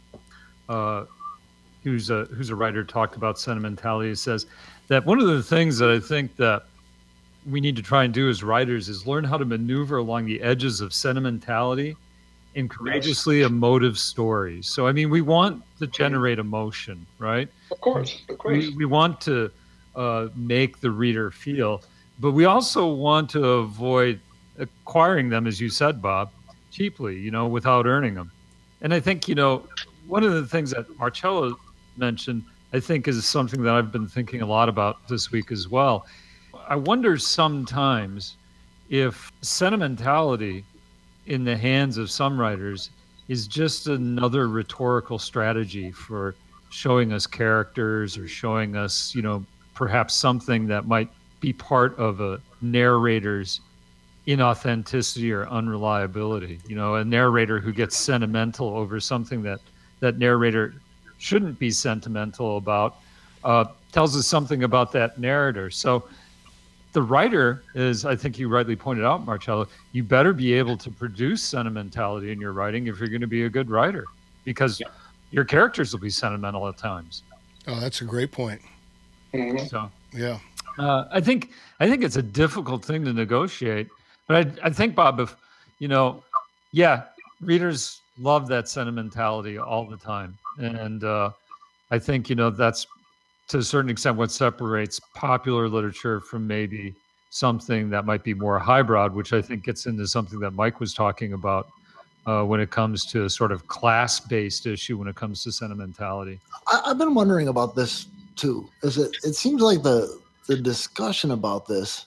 uh, 0.69 1.05
who's 1.83 2.11
a 2.11 2.25
who's 2.27 2.51
a 2.51 2.55
writer, 2.57 2.85
talked 2.85 3.17
about 3.17 3.39
sentimentality. 3.39 4.15
Says 4.15 4.47
that 4.89 5.05
one 5.05 5.21
of 5.21 5.27
the 5.27 5.43
things 5.43 5.79
that 5.79 5.91
I 5.91 6.01
think 6.01 6.37
that 6.37 6.65
we 7.51 7.61
need 7.61 7.77
to 7.77 7.83
try 7.83 8.05
and 8.05 8.15
do 8.15 8.29
as 8.29 8.43
writers 8.43 8.89
is 8.89 9.07
learn 9.07 9.25
how 9.25 9.37
to 9.37 9.45
maneuver 9.45 9.99
along 9.99 10.27
the 10.27 10.41
edges 10.41 10.81
of 10.81 10.95
sentimentality 10.95 11.97
in 12.55 12.69
courageously 12.69 13.43
emotive 13.43 13.99
stories. 13.99 14.67
So 14.67 14.87
I 14.87 14.93
mean, 14.93 15.11
we 15.11 15.21
want 15.21 15.63
to 15.79 15.87
generate 15.87 16.39
emotion, 16.39 17.07
right? 17.19 17.49
Of 17.71 17.81
course, 17.81 18.23
of 18.29 18.39
course. 18.39 18.69
We, 18.69 18.77
we 18.77 18.85
want 18.85 19.21
to 19.23 19.51
uh, 19.95 20.29
make 20.35 20.81
the 20.81 20.91
reader 20.91 21.31
feel, 21.31 21.83
but 22.21 22.33
we 22.33 22.45
also 22.45 22.93
want 22.93 23.29
to 23.31 23.45
avoid 23.45 24.21
acquiring 24.59 25.29
them, 25.29 25.47
as 25.47 25.61
you 25.61 25.69
said, 25.69 26.01
Bob, 26.01 26.31
cheaply, 26.71 27.19
you 27.19 27.31
know, 27.31 27.47
without 27.47 27.87
earning 27.87 28.15
them. 28.15 28.31
And 28.83 28.95
I 28.95 29.01
think, 29.01 29.29
you 29.29 29.35
know, 29.35 29.67
one 30.07 30.25
of 30.25 30.33
the 30.33 30.47
things 30.47 30.71
that 30.71 30.87
Marcello 30.99 31.57
mentioned, 31.97 32.45
I 32.73 32.81
think, 32.81 33.09
is 33.09 33.25
something 33.25 33.63
that 33.63 33.75
I've 33.75 33.93
been 33.93 34.09
thinking 34.09 34.43
a 34.43 34.47
lot 34.47 34.69
about 34.69 35.09
this 35.09 35.31
week 35.31 35.53
as 35.53 35.69
well. 35.69 36.07
I 36.69 36.77
wonder 36.77 37.19
sometimes 37.19 38.37
if 38.91 39.33
sentimentality 39.43 40.65
in 41.27 41.45
the 41.45 41.57
hands 41.57 41.97
of 41.99 42.11
some 42.11 42.39
writers 42.39 42.91
is 43.29 43.47
just 43.47 43.87
another 43.87 44.49
rhetorical 44.49 45.19
strategy 45.19 45.91
for 45.91 46.35
showing 46.71 47.13
us 47.13 47.27
characters 47.27 48.19
or 48.19 48.29
showing 48.29 48.77
us, 48.77 49.15
you 49.15 49.23
know, 49.23 49.45
perhaps 49.75 50.15
something 50.15 50.67
that 50.67 50.87
might 50.87 51.09
be 51.41 51.53
part 51.53 51.97
of 51.99 52.21
a 52.21 52.41
narrator's 52.61 53.61
inauthenticity 54.27 55.33
or 55.33 55.49
unreliability. 55.49 56.59
You 56.67 56.77
know, 56.77 56.97
a 56.97 57.05
narrator 57.05 57.61
who 57.61 57.73
gets 57.73 57.97
sentimental 57.97 58.77
over 58.77 59.01
something 59.01 59.43
that 59.43 59.61
that 60.05 60.19
narrator 60.19 60.75
shouldn't 61.17 61.59
be 61.59 61.71
sentimental 61.71 62.59
about 62.59 62.97
uh, 63.43 63.65
tells 63.91 64.15
us 64.17 64.27
something 64.27 64.65
about 64.65 64.93
that 64.93 65.19
narrator. 65.19 65.71
So 65.71 66.05
the 66.93 67.01
writer 67.01 67.65
is, 67.75 68.05
I 68.05 68.15
think 68.15 68.39
you 68.39 68.49
rightly 68.49 68.77
pointed 68.77 69.05
out, 69.07 69.25
Marcello, 69.25 69.67
you 69.93 70.03
better 70.05 70.35
be 70.35 70.53
able 70.53 70.77
to 70.77 70.91
produce 70.91 71.43
sentimentality 71.43 72.33
in 72.33 72.39
your 72.41 72.53
writing 72.53 72.87
if 72.87 72.99
you're 72.99 73.09
going 73.09 73.23
to 73.23 73.27
be 73.27 73.45
a 73.45 73.49
good 73.49 73.71
writer, 73.71 74.05
because 74.45 74.83
your 75.31 75.45
characters 75.45 75.93
will 75.93 76.01
be 76.01 76.11
sentimental 76.11 76.69
at 76.69 76.77
times. 76.77 77.23
Oh, 77.67 77.81
that's 77.81 78.03
a 78.03 78.05
great 78.05 78.31
point. 78.31 78.61
Mhm. 79.33 79.69
So 79.71 79.91
Yeah. 80.13 80.39
uh, 80.79 81.07
I 81.11 81.21
think 81.23 81.53
I 81.81 81.89
think 81.89 82.05
it's 82.05 82.17
a 82.17 82.23
difficult 82.23 82.85
thing 82.85 83.05
to 83.07 83.13
negotiate, 83.13 83.89
but 84.29 84.35
I, 84.63 84.67
I 84.69 84.71
think 84.71 84.95
Bob, 84.95 85.19
if 85.19 85.35
you 85.79 85.89
know, 85.89 86.23
yeah, 86.73 87.05
readers 87.41 88.01
love 88.19 88.49
that 88.49 88.69
sentimentality 88.69 89.59
all 89.59 89.87
the 89.87 89.97
time, 89.97 90.37
and 90.59 91.05
uh, 91.05 91.31
I 91.91 91.99
think 91.99 92.29
you 92.29 92.37
know 92.37 92.51
that's 92.51 92.87
to 93.49 93.59
a 93.59 93.63
certain 93.63 93.91
extent 93.91 94.17
what 94.17 94.31
separates 94.31 95.01
popular 95.15 95.69
literature 95.69 96.21
from 96.21 96.47
maybe 96.47 96.95
something 97.31 97.91
that 97.91 98.05
might 98.05 98.23
be 98.23 98.33
more 98.33 98.59
highbrow, 98.59 99.09
which 99.11 99.33
I 99.33 99.43
think 99.43 99.65
gets 99.65 99.87
into 99.87 100.07
something 100.07 100.39
that 100.41 100.53
Mike 100.53 100.81
was 100.81 100.95
talking 100.95 101.33
about 101.33 101.69
uh, 102.27 102.43
when 102.43 102.61
it 102.61 102.71
comes 102.71 103.05
to 103.07 103.25
a 103.25 103.31
sort 103.31 103.53
of 103.53 103.67
class-based 103.67 104.67
issue 104.67 104.97
when 104.97 105.09
it 105.09 105.17
comes 105.17 105.43
to 105.43 105.53
sentimentality. 105.53 106.39
I, 106.73 106.83
have 106.87 106.99
been 106.99 107.15
wondering 107.15 107.49
about 107.49 107.75
this 107.75 108.07
too. 108.37 108.69
Is 108.83 108.99
it? 108.99 109.17
It 109.25 109.35
seems 109.35 109.61
like 109.61 109.83
the 109.83 110.21
the 110.47 110.57
discussion 110.57 111.31
about 111.31 111.67
this, 111.67 112.07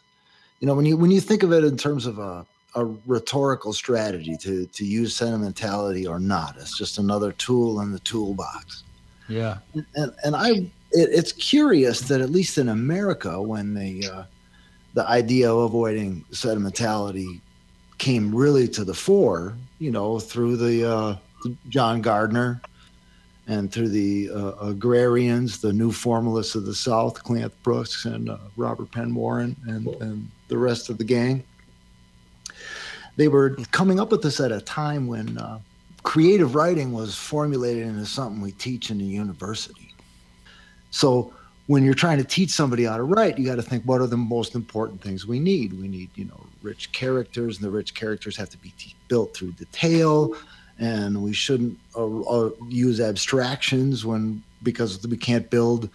you 0.59 0.67
know, 0.67 0.75
when 0.75 0.85
you 0.85 0.97
when 0.97 1.11
you 1.11 1.21
think 1.21 1.43
of 1.43 1.51
it 1.51 1.63
in 1.63 1.77
terms 1.77 2.05
of 2.05 2.19
a 2.19 2.45
a 2.75 2.85
rhetorical 3.05 3.73
strategy 3.73 4.37
to 4.37 4.65
to 4.67 4.85
use 4.85 5.15
sentimentality 5.15 6.05
or 6.05 6.19
not, 6.19 6.55
it's 6.57 6.77
just 6.77 6.97
another 6.97 7.31
tool 7.33 7.81
in 7.81 7.91
the 7.91 7.99
toolbox. 7.99 8.83
Yeah, 9.27 9.57
and 9.95 10.13
and 10.23 10.35
I 10.35 10.49
it, 10.49 10.69
it's 10.91 11.31
curious 11.31 12.01
that 12.01 12.21
at 12.21 12.29
least 12.29 12.57
in 12.57 12.69
America, 12.69 13.41
when 13.41 13.73
the 13.73 14.09
uh, 14.09 14.23
the 14.93 15.07
idea 15.07 15.51
of 15.51 15.57
avoiding 15.57 16.25
sentimentality 16.31 17.41
came 17.97 18.33
really 18.33 18.67
to 18.67 18.83
the 18.83 18.93
fore, 18.93 19.55
you 19.79 19.91
know, 19.91 20.19
through 20.19 20.57
the 20.57 20.89
uh, 20.89 21.15
John 21.69 22.01
Gardner 22.01 22.61
and 23.47 23.71
through 23.71 23.89
the 23.89 24.29
uh, 24.29 24.51
agrarians, 24.59 25.59
the 25.59 25.71
new 25.71 25.91
formalists 25.91 26.55
of 26.55 26.65
the 26.65 26.75
South, 26.75 27.23
Cleanth 27.23 27.53
Brooks 27.63 28.05
and 28.05 28.29
uh, 28.29 28.37
Robert 28.57 28.91
Penn 28.91 29.15
Warren 29.15 29.55
and, 29.67 29.87
and 30.01 30.29
the 30.47 30.57
rest 30.57 30.89
of 30.89 30.97
the 30.97 31.03
gang. 31.03 31.43
They 33.17 33.27
were 33.27 33.57
coming 33.71 33.99
up 33.99 34.11
with 34.11 34.21
this 34.21 34.39
at 34.39 34.51
a 34.51 34.61
time 34.61 35.07
when 35.07 35.37
uh, 35.37 35.59
creative 36.03 36.55
writing 36.55 36.93
was 36.93 37.15
formulated 37.15 37.85
into 37.85 38.05
something 38.05 38.41
we 38.41 38.53
teach 38.53 38.89
in 38.89 38.99
the 38.99 39.05
university. 39.05 39.93
So 40.91 41.33
when 41.65 41.83
you're 41.83 41.93
trying 41.93 42.19
to 42.19 42.23
teach 42.23 42.51
somebody 42.51 42.85
how 42.85 42.95
to 42.95 43.03
write, 43.03 43.37
you 43.37 43.45
got 43.45 43.55
to 43.55 43.61
think 43.61 43.83
what 43.83 43.99
are 43.99 44.07
the 44.07 44.15
most 44.15 44.55
important 44.55 45.01
things 45.01 45.27
we 45.27 45.39
need. 45.39 45.73
We 45.73 45.89
need, 45.89 46.09
you 46.15 46.25
know, 46.25 46.45
rich 46.61 46.91
characters, 46.93 47.57
and 47.57 47.65
the 47.65 47.71
rich 47.71 47.93
characters 47.93 48.37
have 48.37 48.49
to 48.51 48.57
be 48.57 48.73
t- 48.77 48.95
built 49.09 49.35
through 49.35 49.51
detail 49.53 50.35
and 50.79 51.21
we 51.21 51.33
shouldn't 51.33 51.77
uh, 51.95 52.21
uh, 52.21 52.51
use 52.69 52.99
abstractions 52.99 54.05
when 54.05 54.43
because 54.63 55.05
we 55.07 55.17
can't 55.17 55.49
build 55.49 55.89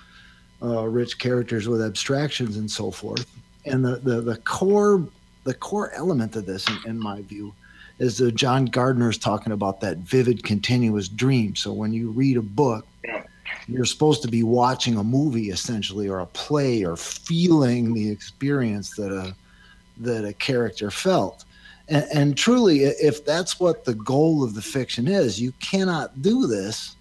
uh, 0.62 0.86
rich 0.86 1.18
characters 1.18 1.68
with 1.68 1.82
abstractions 1.82 2.56
and 2.56 2.70
so 2.70 2.90
forth. 2.90 3.26
And 3.64 3.84
the, 3.84 3.96
the, 3.96 4.20
the 4.20 4.36
core 4.38 5.04
the 5.44 5.54
core 5.54 5.92
element 5.92 6.36
of 6.36 6.46
this, 6.46 6.68
in, 6.68 6.78
in 6.90 6.98
my 6.98 7.22
view, 7.22 7.54
is 7.98 8.18
that 8.18 8.34
John 8.34 8.64
Gardner 8.66 9.10
is 9.10 9.18
talking 9.18 9.52
about 9.52 9.80
that 9.80 9.98
vivid, 9.98 10.44
continuous 10.44 11.08
dream. 11.08 11.54
So 11.54 11.72
when 11.72 11.92
you 11.92 12.10
read 12.10 12.36
a 12.36 12.42
book, 12.42 12.86
you're 13.68 13.84
supposed 13.84 14.22
to 14.22 14.28
be 14.28 14.42
watching 14.42 14.96
a 14.96 15.04
movie 15.04 15.50
essentially, 15.50 16.08
or 16.08 16.20
a 16.20 16.26
play, 16.26 16.84
or 16.84 16.96
feeling 16.96 17.92
the 17.92 18.10
experience 18.10 18.96
that 18.96 19.12
a 19.12 19.34
that 19.98 20.24
a 20.24 20.32
character 20.32 20.90
felt. 20.90 21.44
And, 21.88 22.06
and, 22.12 22.36
truly, 22.36 22.84
if 22.84 23.24
that's 23.24 23.60
what 23.60 23.84
the 23.84 23.94
goal 23.94 24.42
of 24.42 24.54
the 24.54 24.62
fiction 24.62 25.06
is, 25.06 25.40
you 25.40 25.52
cannot 25.60 26.22
do 26.22 26.46
this 26.46 26.96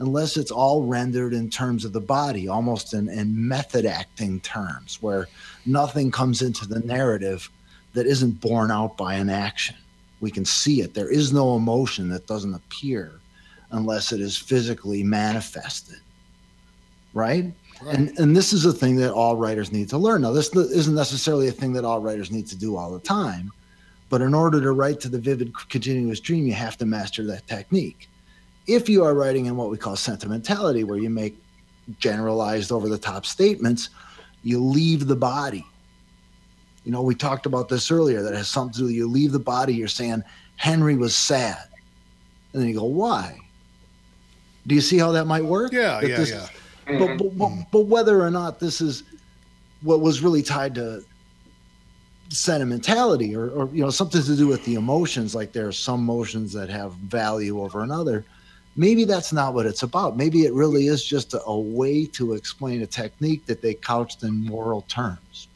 unless 0.00 0.36
it's 0.36 0.50
all 0.50 0.82
rendered 0.82 1.32
in 1.32 1.48
terms 1.48 1.84
of 1.84 1.92
the 1.92 2.00
body, 2.00 2.48
almost 2.48 2.92
in, 2.92 3.08
in 3.08 3.46
method 3.46 3.86
acting 3.86 4.40
terms, 4.40 5.00
where 5.00 5.28
nothing 5.64 6.10
comes 6.10 6.42
into 6.42 6.66
the 6.66 6.80
narrative 6.80 7.48
that 7.94 8.06
isn't 8.06 8.40
borne 8.40 8.70
out 8.70 8.96
by 8.96 9.14
an 9.14 9.30
action. 9.30 9.76
We 10.20 10.30
can 10.30 10.44
see 10.44 10.80
it. 10.80 10.94
There 10.94 11.10
is 11.10 11.32
no 11.32 11.56
emotion 11.56 12.08
that 12.10 12.26
doesn't 12.26 12.54
appear 12.54 13.12
unless 13.70 14.12
it 14.12 14.20
is 14.20 14.36
physically 14.36 15.02
manifested. 15.02 15.98
Right? 17.14 17.52
right? 17.82 17.94
And 17.94 18.18
and 18.18 18.36
this 18.36 18.52
is 18.52 18.64
a 18.64 18.72
thing 18.72 18.96
that 18.96 19.12
all 19.12 19.36
writers 19.36 19.72
need 19.72 19.88
to 19.90 19.98
learn. 19.98 20.22
Now, 20.22 20.32
this 20.32 20.54
isn't 20.54 20.94
necessarily 20.94 21.48
a 21.48 21.52
thing 21.52 21.72
that 21.74 21.84
all 21.84 22.00
writers 22.00 22.30
need 22.30 22.46
to 22.48 22.56
do 22.56 22.76
all 22.76 22.92
the 22.92 23.00
time 23.00 23.52
but 24.12 24.20
in 24.20 24.34
order 24.34 24.60
to 24.60 24.72
write 24.72 25.00
to 25.00 25.08
the 25.08 25.18
vivid 25.18 25.54
continuous 25.70 26.20
dream, 26.20 26.46
you 26.46 26.52
have 26.52 26.76
to 26.76 26.84
master 26.84 27.24
that 27.28 27.46
technique. 27.46 28.10
If 28.66 28.86
you 28.86 29.02
are 29.04 29.14
writing 29.14 29.46
in 29.46 29.56
what 29.56 29.70
we 29.70 29.78
call 29.78 29.96
sentimentality, 29.96 30.84
where 30.84 30.98
you 30.98 31.08
make 31.08 31.34
generalized 31.98 32.72
over 32.72 32.90
the 32.90 32.98
top 32.98 33.24
statements, 33.24 33.88
you 34.42 34.62
leave 34.62 35.06
the 35.06 35.16
body. 35.16 35.64
You 36.84 36.92
know, 36.92 37.02
we 37.02 37.14
talked 37.14 37.46
about 37.46 37.68
this 37.68 37.90
earlier 37.90 38.22
that 38.22 38.34
has 38.34 38.48
something 38.48 38.72
to 38.74 38.88
do, 38.88 38.94
you 38.94 39.06
leave 39.06 39.32
the 39.32 39.38
body, 39.38 39.74
you're 39.74 39.88
saying 39.88 40.22
Henry 40.56 40.96
was 40.96 41.14
sad. 41.14 41.68
And 42.52 42.60
then 42.60 42.68
you 42.68 42.78
go, 42.78 42.84
why? 42.84 43.38
Do 44.66 44.74
you 44.74 44.80
see 44.80 44.98
how 44.98 45.12
that 45.12 45.26
might 45.26 45.44
work? 45.44 45.72
Yeah, 45.72 46.00
that 46.00 46.08
yeah, 46.08 46.16
yeah. 46.16 46.22
Is, 46.22 46.50
but, 46.86 46.98
but, 46.98 47.18
but, 47.18 47.48
mm-hmm. 47.48 47.60
but 47.70 47.86
whether 47.86 48.22
or 48.22 48.30
not 48.30 48.58
this 48.58 48.80
is 48.80 49.04
what 49.82 50.00
was 50.00 50.22
really 50.22 50.42
tied 50.42 50.74
to 50.76 51.04
sentimentality 52.28 53.36
or, 53.36 53.50
or 53.50 53.68
you 53.72 53.82
know 53.82 53.90
something 53.90 54.22
to 54.22 54.36
do 54.36 54.46
with 54.46 54.64
the 54.64 54.74
emotions 54.74 55.34
like 55.34 55.52
there 55.52 55.68
are 55.68 55.72
some 55.72 56.00
emotions 56.00 56.52
that 56.52 56.70
have 56.70 56.94
value 56.94 57.60
over 57.60 57.82
another 57.82 58.24
maybe 58.74 59.04
that's 59.04 59.34
not 59.34 59.52
what 59.52 59.66
it's 59.66 59.82
about 59.82 60.16
maybe 60.16 60.46
it 60.46 60.54
really 60.54 60.86
is 60.86 61.04
just 61.04 61.34
a, 61.34 61.44
a 61.44 61.58
way 61.58 62.06
to 62.06 62.32
explain 62.32 62.80
a 62.80 62.86
technique 62.86 63.44
that 63.44 63.60
they 63.60 63.74
couched 63.74 64.22
in 64.22 64.46
moral 64.46 64.80
terms 64.82 65.48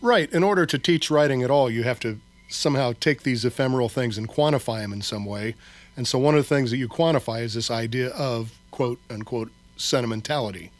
right. 0.00 0.30
In 0.32 0.42
order 0.42 0.66
to 0.66 0.78
teach 0.78 1.10
writing 1.10 1.42
at 1.42 1.50
all 1.50 1.70
you 1.70 1.82
have 1.82 2.00
to 2.00 2.20
somehow 2.48 2.92
take 3.00 3.22
these 3.22 3.44
ephemeral 3.44 3.88
things 3.88 4.16
and 4.16 4.28
quantify 4.28 4.80
them 4.80 4.92
in 4.92 5.02
some 5.02 5.24
way. 5.24 5.54
And 5.96 6.06
so 6.06 6.18
one 6.18 6.34
of 6.34 6.46
the 6.46 6.54
things 6.54 6.70
that 6.70 6.76
you 6.76 6.88
quantify 6.88 7.42
is 7.42 7.54
this 7.54 7.70
idea 7.70 8.10
of 8.10 8.52
quote 8.70 9.00
unquote 9.10 9.50
sentimentality. 9.76 10.70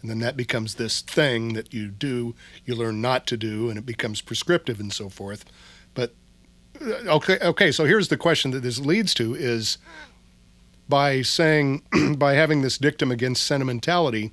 And 0.00 0.10
then 0.10 0.18
that 0.20 0.36
becomes 0.36 0.74
this 0.74 1.00
thing 1.00 1.54
that 1.54 1.72
you 1.72 1.88
do 1.88 2.34
you 2.64 2.74
learn 2.74 3.00
not 3.00 3.26
to 3.28 3.36
do 3.36 3.68
and 3.68 3.78
it 3.78 3.86
becomes 3.86 4.20
prescriptive 4.20 4.80
and 4.80 4.92
so 4.92 5.08
forth. 5.08 5.44
But 5.94 6.14
uh, 6.80 6.90
okay 7.08 7.38
okay 7.40 7.72
so 7.72 7.84
here's 7.84 8.08
the 8.08 8.16
question 8.16 8.50
that 8.50 8.60
this 8.60 8.78
leads 8.78 9.14
to 9.14 9.34
is 9.34 9.78
by 10.88 11.22
saying 11.22 11.82
by 12.16 12.34
having 12.34 12.62
this 12.62 12.78
dictum 12.78 13.10
against 13.10 13.46
sentimentality 13.46 14.32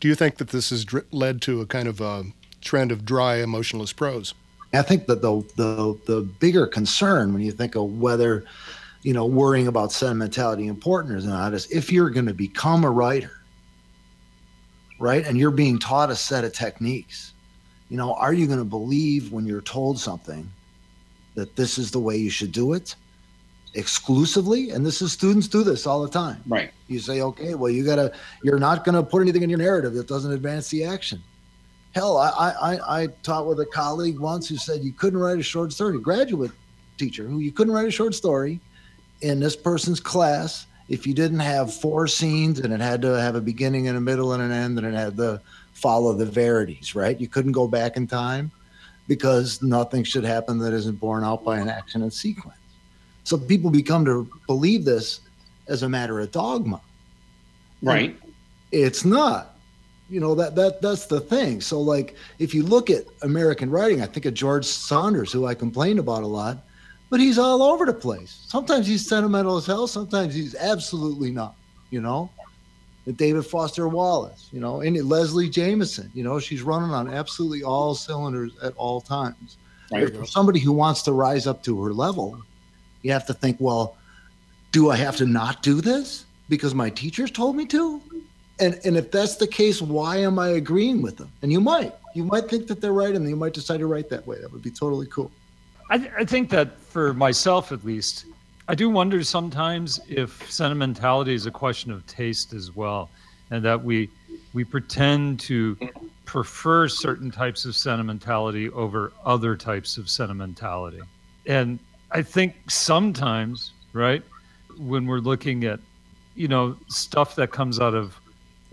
do 0.00 0.08
you 0.08 0.14
think 0.14 0.36
that 0.36 0.50
this 0.50 0.70
has 0.70 0.84
dr- 0.84 1.06
led 1.10 1.40
to 1.42 1.60
a 1.60 1.66
kind 1.66 1.88
of 1.88 2.00
a 2.00 2.24
trend 2.64 2.90
of 2.90 3.04
dry 3.04 3.36
emotionless 3.36 3.92
prose 3.92 4.34
i 4.72 4.82
think 4.82 5.06
that 5.06 5.22
the 5.22 5.44
the 5.56 5.98
the 6.06 6.22
bigger 6.40 6.66
concern 6.66 7.32
when 7.32 7.42
you 7.42 7.52
think 7.52 7.74
of 7.74 7.98
whether 8.00 8.44
you 9.02 9.12
know 9.12 9.26
worrying 9.26 9.66
about 9.66 9.92
sentimentality 9.92 10.66
important 10.66 11.14
or 11.14 11.26
not 11.26 11.54
is 11.54 11.70
if 11.70 11.92
you're 11.92 12.10
going 12.10 12.26
to 12.26 12.34
become 12.34 12.84
a 12.84 12.90
writer 12.90 13.30
right? 14.98 15.26
And 15.26 15.38
you're 15.38 15.50
being 15.50 15.78
taught 15.78 16.10
a 16.10 16.16
set 16.16 16.44
of 16.44 16.52
techniques. 16.52 17.32
You 17.88 17.96
know, 17.96 18.14
are 18.14 18.32
you 18.32 18.46
going 18.46 18.58
to 18.58 18.64
believe 18.64 19.32
when 19.32 19.46
you're 19.46 19.60
told 19.60 19.98
something 19.98 20.50
that 21.34 21.56
this 21.56 21.78
is 21.78 21.90
the 21.90 22.00
way 22.00 22.16
you 22.16 22.30
should 22.30 22.52
do 22.52 22.72
it 22.72 22.96
exclusively? 23.74 24.70
And 24.70 24.84
this 24.84 25.02
is 25.02 25.12
students 25.12 25.48
do 25.48 25.62
this 25.62 25.86
all 25.86 26.02
the 26.02 26.08
time. 26.08 26.42
Right. 26.46 26.70
You 26.88 26.98
say, 26.98 27.20
okay, 27.20 27.54
well, 27.54 27.70
you 27.70 27.84
got 27.84 27.96
to, 27.96 28.12
you're 28.42 28.58
not 28.58 28.84
going 28.84 28.94
to 28.94 29.02
put 29.02 29.22
anything 29.22 29.42
in 29.42 29.50
your 29.50 29.58
narrative 29.58 29.94
that 29.94 30.08
doesn't 30.08 30.32
advance 30.32 30.68
the 30.68 30.84
action. 30.84 31.22
Hell, 31.94 32.16
I, 32.16 32.28
I, 32.60 33.02
I 33.02 33.06
taught 33.22 33.46
with 33.46 33.60
a 33.60 33.66
colleague 33.66 34.18
once 34.18 34.48
who 34.48 34.56
said 34.56 34.82
you 34.82 34.92
couldn't 34.92 35.18
write 35.18 35.38
a 35.38 35.42
short 35.42 35.72
story, 35.72 35.98
graduate 36.00 36.50
teacher 36.98 37.24
who 37.24 37.38
you 37.38 37.52
couldn't 37.52 37.72
write 37.72 37.86
a 37.86 37.90
short 37.90 38.14
story 38.14 38.60
in 39.20 39.40
this 39.40 39.56
person's 39.56 40.00
class 40.00 40.66
if 40.88 41.06
you 41.06 41.14
didn't 41.14 41.40
have 41.40 41.72
four 41.72 42.06
scenes 42.06 42.60
and 42.60 42.72
it 42.72 42.80
had 42.80 43.00
to 43.02 43.08
have 43.08 43.36
a 43.36 43.40
beginning 43.40 43.88
and 43.88 43.96
a 43.96 44.00
middle 44.00 44.32
and 44.32 44.42
an 44.42 44.52
end 44.52 44.78
and 44.78 44.86
it 44.86 44.94
had 44.94 45.16
to 45.16 45.40
follow 45.72 46.12
the 46.12 46.26
verities, 46.26 46.94
right? 46.94 47.18
You 47.20 47.28
couldn't 47.28 47.52
go 47.52 47.66
back 47.66 47.96
in 47.96 48.06
time 48.06 48.50
because 49.06 49.62
nothing 49.62 50.02
should 50.02 50.24
happen 50.24 50.58
that 50.58 50.72
isn't 50.72 50.98
borne 50.98 51.24
out 51.24 51.44
by 51.44 51.58
an 51.58 51.68
action 51.68 52.02
and 52.02 52.12
sequence. 52.12 52.58
So 53.22 53.38
people 53.38 53.70
become 53.70 54.04
to 54.04 54.28
believe 54.46 54.84
this 54.84 55.20
as 55.68 55.82
a 55.82 55.88
matter 55.88 56.20
of 56.20 56.30
dogma. 56.30 56.80
Right. 57.82 58.20
And 58.22 58.32
it's 58.72 59.04
not. 59.04 59.53
You 60.10 60.20
know 60.20 60.34
that 60.34 60.54
that 60.56 60.82
that's 60.82 61.06
the 61.06 61.20
thing. 61.20 61.60
So 61.60 61.80
like 61.80 62.14
if 62.38 62.54
you 62.54 62.62
look 62.62 62.90
at 62.90 63.04
American 63.22 63.70
writing, 63.70 64.02
I 64.02 64.06
think 64.06 64.26
of 64.26 64.34
George 64.34 64.66
Saunders, 64.66 65.32
who 65.32 65.46
I 65.46 65.54
complain 65.54 65.98
about 65.98 66.22
a 66.22 66.26
lot 66.26 66.58
but 67.14 67.20
he's 67.20 67.38
all 67.38 67.62
over 67.62 67.86
the 67.86 67.94
place. 67.94 68.44
Sometimes 68.48 68.88
he's 68.88 69.06
sentimental 69.06 69.56
as 69.56 69.66
hell. 69.66 69.86
Sometimes 69.86 70.34
he's 70.34 70.56
absolutely 70.56 71.30
not. 71.30 71.54
You 71.90 72.00
know, 72.00 72.28
and 73.06 73.16
David 73.16 73.46
Foster 73.46 73.86
Wallace. 73.86 74.48
You 74.50 74.58
know, 74.58 74.80
and 74.80 74.96
Leslie 75.08 75.48
Jamison. 75.48 76.10
You 76.12 76.24
know, 76.24 76.40
she's 76.40 76.62
running 76.62 76.90
on 76.90 77.08
absolutely 77.12 77.62
all 77.62 77.94
cylinders 77.94 78.52
at 78.64 78.74
all 78.76 79.00
times. 79.00 79.58
For 79.90 80.26
somebody 80.26 80.58
who 80.58 80.72
wants 80.72 81.02
to 81.02 81.12
rise 81.12 81.46
up 81.46 81.62
to 81.62 81.80
her 81.84 81.92
level, 81.92 82.36
you 83.02 83.12
have 83.12 83.26
to 83.28 83.34
think, 83.34 83.58
well, 83.60 83.96
do 84.72 84.90
I 84.90 84.96
have 84.96 85.16
to 85.18 85.24
not 85.24 85.62
do 85.62 85.80
this 85.80 86.24
because 86.48 86.74
my 86.74 86.90
teachers 86.90 87.30
told 87.30 87.54
me 87.54 87.64
to? 87.66 88.02
And 88.60 88.78
and 88.84 88.96
if 88.96 89.10
that's 89.10 89.36
the 89.36 89.46
case, 89.46 89.82
why 89.82 90.18
am 90.18 90.38
I 90.38 90.48
agreeing 90.48 91.02
with 91.02 91.16
them? 91.16 91.30
And 91.42 91.50
you 91.50 91.60
might, 91.60 91.92
you 92.14 92.24
might 92.24 92.48
think 92.48 92.66
that 92.68 92.80
they're 92.80 92.92
right, 92.92 93.14
and 93.14 93.28
you 93.28 93.36
might 93.36 93.52
decide 93.52 93.78
to 93.78 93.86
write 93.86 94.08
that 94.10 94.26
way. 94.26 94.40
That 94.40 94.52
would 94.52 94.62
be 94.62 94.70
totally 94.70 95.06
cool. 95.06 95.30
I, 95.90 95.98
th- 95.98 96.12
I 96.16 96.24
think 96.24 96.50
that 96.50 96.78
for 96.80 97.12
myself, 97.12 97.72
at 97.72 97.84
least, 97.84 98.26
I 98.68 98.74
do 98.74 98.88
wonder 98.88 99.22
sometimes 99.24 100.00
if 100.08 100.50
sentimentality 100.50 101.34
is 101.34 101.46
a 101.46 101.50
question 101.50 101.90
of 101.90 102.06
taste 102.06 102.52
as 102.54 102.74
well, 102.74 103.10
and 103.50 103.64
that 103.64 103.82
we 103.82 104.08
we 104.52 104.64
pretend 104.64 105.40
to 105.40 105.76
prefer 106.24 106.88
certain 106.88 107.30
types 107.30 107.64
of 107.64 107.74
sentimentality 107.74 108.70
over 108.70 109.12
other 109.24 109.56
types 109.56 109.98
of 109.98 110.08
sentimentality. 110.08 111.00
And 111.46 111.78
I 112.12 112.22
think 112.22 112.54
sometimes, 112.70 113.72
right, 113.92 114.22
when 114.78 115.06
we're 115.06 115.18
looking 115.18 115.64
at, 115.64 115.80
you 116.36 116.48
know, 116.48 116.76
stuff 116.88 117.34
that 117.34 117.50
comes 117.50 117.80
out 117.80 117.94
of 117.94 118.18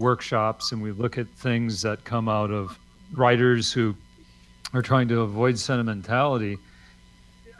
workshops 0.01 0.71
and 0.71 0.81
we 0.81 0.91
look 0.91 1.17
at 1.17 1.29
things 1.29 1.81
that 1.83 2.03
come 2.03 2.27
out 2.27 2.51
of 2.51 2.77
writers 3.13 3.71
who 3.71 3.95
are 4.73 4.81
trying 4.81 5.07
to 5.07 5.21
avoid 5.21 5.57
sentimentality, 5.57 6.57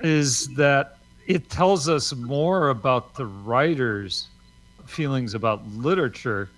is 0.02 0.48
that 0.56 0.98
it 1.28 1.50
tells 1.50 1.88
us 1.88 2.14
more 2.14 2.70
about 2.70 3.16
the 3.16 3.26
writer's 3.26 4.28
feelings 4.86 5.34
about 5.34 5.66
literature 5.68 6.50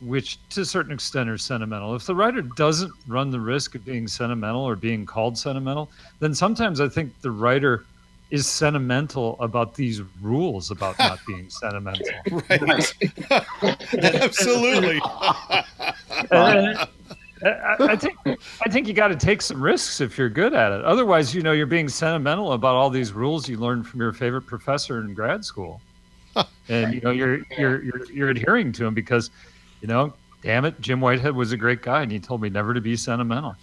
which 0.00 0.38
to 0.48 0.62
a 0.62 0.64
certain 0.64 0.92
extent 0.92 1.28
are 1.28 1.36
sentimental. 1.36 1.94
If 1.94 2.06
the 2.06 2.14
writer 2.14 2.40
doesn't 2.40 2.92
run 3.06 3.30
the 3.30 3.40
risk 3.40 3.74
of 3.74 3.84
being 3.84 4.08
sentimental 4.08 4.62
or 4.62 4.74
being 4.74 5.04
called 5.04 5.36
sentimental, 5.36 5.90
then 6.20 6.34
sometimes 6.34 6.80
I 6.80 6.88
think 6.88 7.20
the 7.20 7.30
writer 7.30 7.84
is 8.30 8.46
sentimental 8.46 9.36
about 9.40 9.74
these 9.74 10.02
rules 10.20 10.70
about 10.70 10.98
not 10.98 11.18
being 11.26 11.48
sentimental. 11.50 12.06
right. 12.48 12.94
Absolutely. 14.02 15.00
I, 15.02 16.86
I 17.42 17.96
think 17.96 18.18
I 18.26 18.68
think 18.68 18.86
you 18.86 18.92
got 18.92 19.08
to 19.08 19.16
take 19.16 19.40
some 19.40 19.62
risks 19.62 20.00
if 20.00 20.18
you're 20.18 20.28
good 20.28 20.52
at 20.52 20.72
it. 20.72 20.84
Otherwise, 20.84 21.34
you 21.34 21.42
know, 21.42 21.52
you're 21.52 21.66
being 21.66 21.88
sentimental 21.88 22.52
about 22.52 22.76
all 22.76 22.90
these 22.90 23.12
rules 23.12 23.48
you 23.48 23.56
learned 23.56 23.86
from 23.86 24.00
your 24.00 24.12
favorite 24.12 24.42
professor 24.42 25.00
in 25.00 25.14
grad 25.14 25.44
school, 25.44 25.80
and 26.68 26.92
you 26.92 27.00
know 27.00 27.10
you're 27.10 27.38
you're 27.58 27.82
you're, 27.82 28.12
you're 28.12 28.28
adhering 28.28 28.72
to 28.72 28.84
them 28.84 28.92
because 28.92 29.30
you 29.80 29.88
know, 29.88 30.12
damn 30.42 30.66
it, 30.66 30.78
Jim 30.82 31.00
Whitehead 31.00 31.34
was 31.34 31.52
a 31.52 31.56
great 31.56 31.80
guy, 31.80 32.02
and 32.02 32.12
he 32.12 32.20
told 32.20 32.42
me 32.42 32.50
never 32.50 32.74
to 32.74 32.80
be 32.82 32.94
sentimental. 32.94 33.56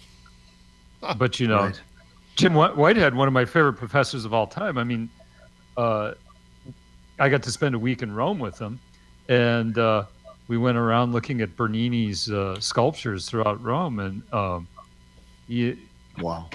But 1.16 1.38
you 1.38 1.46
know, 1.46 1.66
right. 1.66 1.80
Jim 2.38 2.54
Whitehead, 2.54 3.16
one 3.16 3.26
of 3.26 3.34
my 3.34 3.44
favorite 3.44 3.72
professors 3.72 4.24
of 4.24 4.32
all 4.32 4.46
time. 4.46 4.78
I 4.78 4.84
mean, 4.84 5.10
uh, 5.76 6.12
I 7.18 7.28
got 7.28 7.42
to 7.42 7.50
spend 7.50 7.74
a 7.74 7.78
week 7.78 8.00
in 8.00 8.14
Rome 8.14 8.38
with 8.38 8.56
him, 8.56 8.78
and 9.28 9.76
uh, 9.76 10.04
we 10.46 10.56
went 10.56 10.78
around 10.78 11.12
looking 11.12 11.40
at 11.40 11.56
Bernini's 11.56 12.30
uh, 12.30 12.60
sculptures 12.60 13.28
throughout 13.28 13.60
Rome, 13.60 13.98
and 13.98 14.32
um, 14.32 14.68
he, 15.48 15.80
wow, 16.20 16.48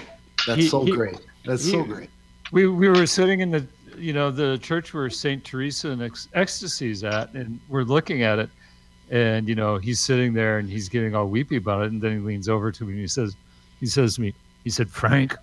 that's 0.46 0.62
he, 0.62 0.68
so 0.68 0.84
he, 0.84 0.92
great. 0.92 1.20
That's 1.44 1.66
he, 1.66 1.72
so 1.72 1.84
great. 1.84 2.08
We 2.50 2.66
we 2.66 2.88
were 2.88 3.06
sitting 3.06 3.40
in 3.40 3.50
the 3.50 3.66
you 3.98 4.14
know 4.14 4.30
the 4.30 4.56
church 4.62 4.94
where 4.94 5.10
Saint 5.10 5.44
Teresa 5.44 5.90
and 5.90 6.02
Ex- 6.02 6.28
Ecstasy's 6.32 7.04
at, 7.04 7.34
and 7.34 7.60
we're 7.68 7.84
looking 7.84 8.22
at 8.22 8.38
it 8.38 8.48
and 9.10 9.46
you 9.46 9.54
know 9.54 9.76
he's 9.76 10.00
sitting 10.00 10.32
there 10.32 10.56
and 10.56 10.70
he's 10.70 10.88
getting 10.88 11.14
all 11.14 11.28
weepy 11.28 11.56
about 11.56 11.82
it 11.82 11.92
and 11.92 12.00
then 12.00 12.12
he 12.12 12.18
leans 12.18 12.48
over 12.48 12.72
to 12.72 12.84
me 12.84 12.92
and 12.92 13.00
he 13.00 13.06
says 13.06 13.36
he 13.78 13.84
says 13.84 14.14
to 14.14 14.22
me 14.22 14.32
he 14.64 14.70
said 14.70 14.88
frank 14.88 15.36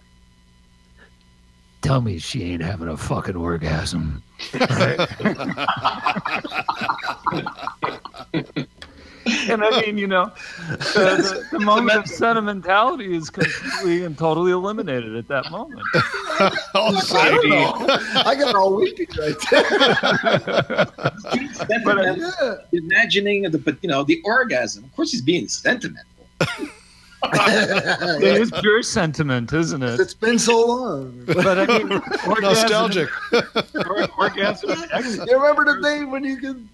tell 1.82 2.02
me 2.02 2.18
she 2.20 2.44
ain't 2.44 2.62
having 2.62 2.88
a 2.88 2.98
fucking 2.98 3.36
orgasm 3.36 4.24
and 9.50 9.64
I 9.64 9.82
mean, 9.82 9.98
you 9.98 10.08
know, 10.08 10.32
the, 10.68 11.44
the, 11.52 11.58
the 11.58 11.60
moment 11.66 12.00
of 12.00 12.08
sentimentality 12.08 13.16
is 13.16 13.30
completely 13.30 14.04
and 14.04 14.18
totally 14.18 14.52
eliminated 14.52 15.16
at 15.16 15.28
that 15.28 15.52
moment. 15.52 15.82
I 15.94 17.30
don't 17.30 17.50
know. 17.50 17.74
I 18.26 18.36
got 18.36 18.56
all 18.56 18.76
weepy 18.76 19.08
right 19.18 19.36
there. 19.52 19.66
but, 21.84 21.98
uh. 21.98 22.58
Imagining 22.72 23.44
the, 23.44 23.58
but 23.58 23.78
you 23.82 23.90
know, 23.90 24.04
the 24.04 24.22
orgasm. 24.24 24.84
Of 24.84 24.96
course, 24.96 25.12
he's 25.12 25.22
being 25.22 25.48
sentimental. 25.48 26.10
It 27.24 28.42
is 28.42 28.52
pure 28.62 28.82
sentiment, 28.84 29.54
isn't 29.54 29.84
it? 29.84 30.00
It's 30.00 30.14
been 30.14 30.40
so 30.40 30.66
long. 30.66 31.24
But 31.26 31.60
I 31.60 31.66
mean, 31.66 31.92
orgasm, 32.28 32.42
nostalgic. 32.42 33.10
orgasm. 34.18 34.70
You 35.28 35.40
remember 35.40 35.66
the 35.66 35.82
day 35.82 36.04
when 36.04 36.24
you 36.24 36.38
could 36.38 36.68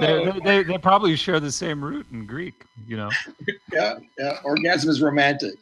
they, 0.00 0.32
they, 0.44 0.62
they, 0.62 0.78
probably 0.78 1.14
share 1.16 1.40
the 1.40 1.52
same 1.52 1.84
root 1.84 2.06
in 2.12 2.26
Greek, 2.26 2.64
you 2.86 2.96
know. 2.96 3.10
yeah, 3.72 3.98
yeah. 4.18 4.38
Orgasm 4.42 4.90
is 4.90 5.02
romantic. 5.02 5.54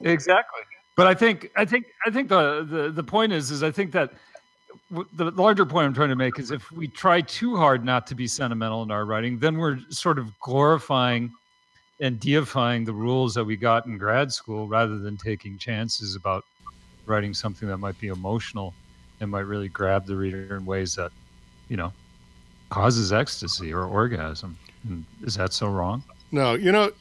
Exactly. 0.00 0.60
But 0.96 1.06
I 1.06 1.14
think 1.14 1.50
I 1.56 1.64
think 1.64 1.86
I 2.04 2.10
think 2.10 2.28
the, 2.28 2.66
the 2.68 2.90
the 2.90 3.02
point 3.02 3.32
is 3.32 3.50
is 3.50 3.62
I 3.62 3.70
think 3.70 3.92
that 3.92 4.12
the 4.90 5.30
larger 5.32 5.66
point 5.66 5.86
I'm 5.86 5.94
trying 5.94 6.08
to 6.08 6.16
make 6.16 6.38
is 6.38 6.50
if 6.50 6.70
we 6.72 6.88
try 6.88 7.20
too 7.20 7.56
hard 7.56 7.84
not 7.84 8.06
to 8.08 8.14
be 8.14 8.26
sentimental 8.26 8.82
in 8.82 8.90
our 8.90 9.04
writing, 9.04 9.38
then 9.38 9.58
we're 9.58 9.78
sort 9.90 10.18
of 10.18 10.38
glorifying 10.40 11.30
and 12.00 12.20
deifying 12.20 12.84
the 12.84 12.92
rules 12.92 13.34
that 13.34 13.44
we 13.44 13.56
got 13.56 13.86
in 13.86 13.98
grad 13.98 14.32
school 14.32 14.66
rather 14.66 14.98
than 14.98 15.16
taking 15.16 15.58
chances 15.58 16.14
about 16.14 16.44
writing 17.06 17.34
something 17.34 17.68
that 17.68 17.78
might 17.78 17.98
be 18.00 18.08
emotional 18.08 18.74
and 19.20 19.30
might 19.30 19.46
really 19.46 19.68
grab 19.68 20.06
the 20.06 20.14
reader 20.14 20.56
in 20.56 20.64
ways 20.64 20.94
that, 20.94 21.10
you 21.68 21.76
know, 21.76 21.92
causes 22.70 23.12
ecstasy 23.12 23.72
or 23.72 23.84
orgasm. 23.84 24.56
Is 25.22 25.34
that 25.34 25.52
so 25.52 25.68
wrong? 25.68 26.02
No, 26.30 26.54
you 26.54 26.70
know, 26.70 26.92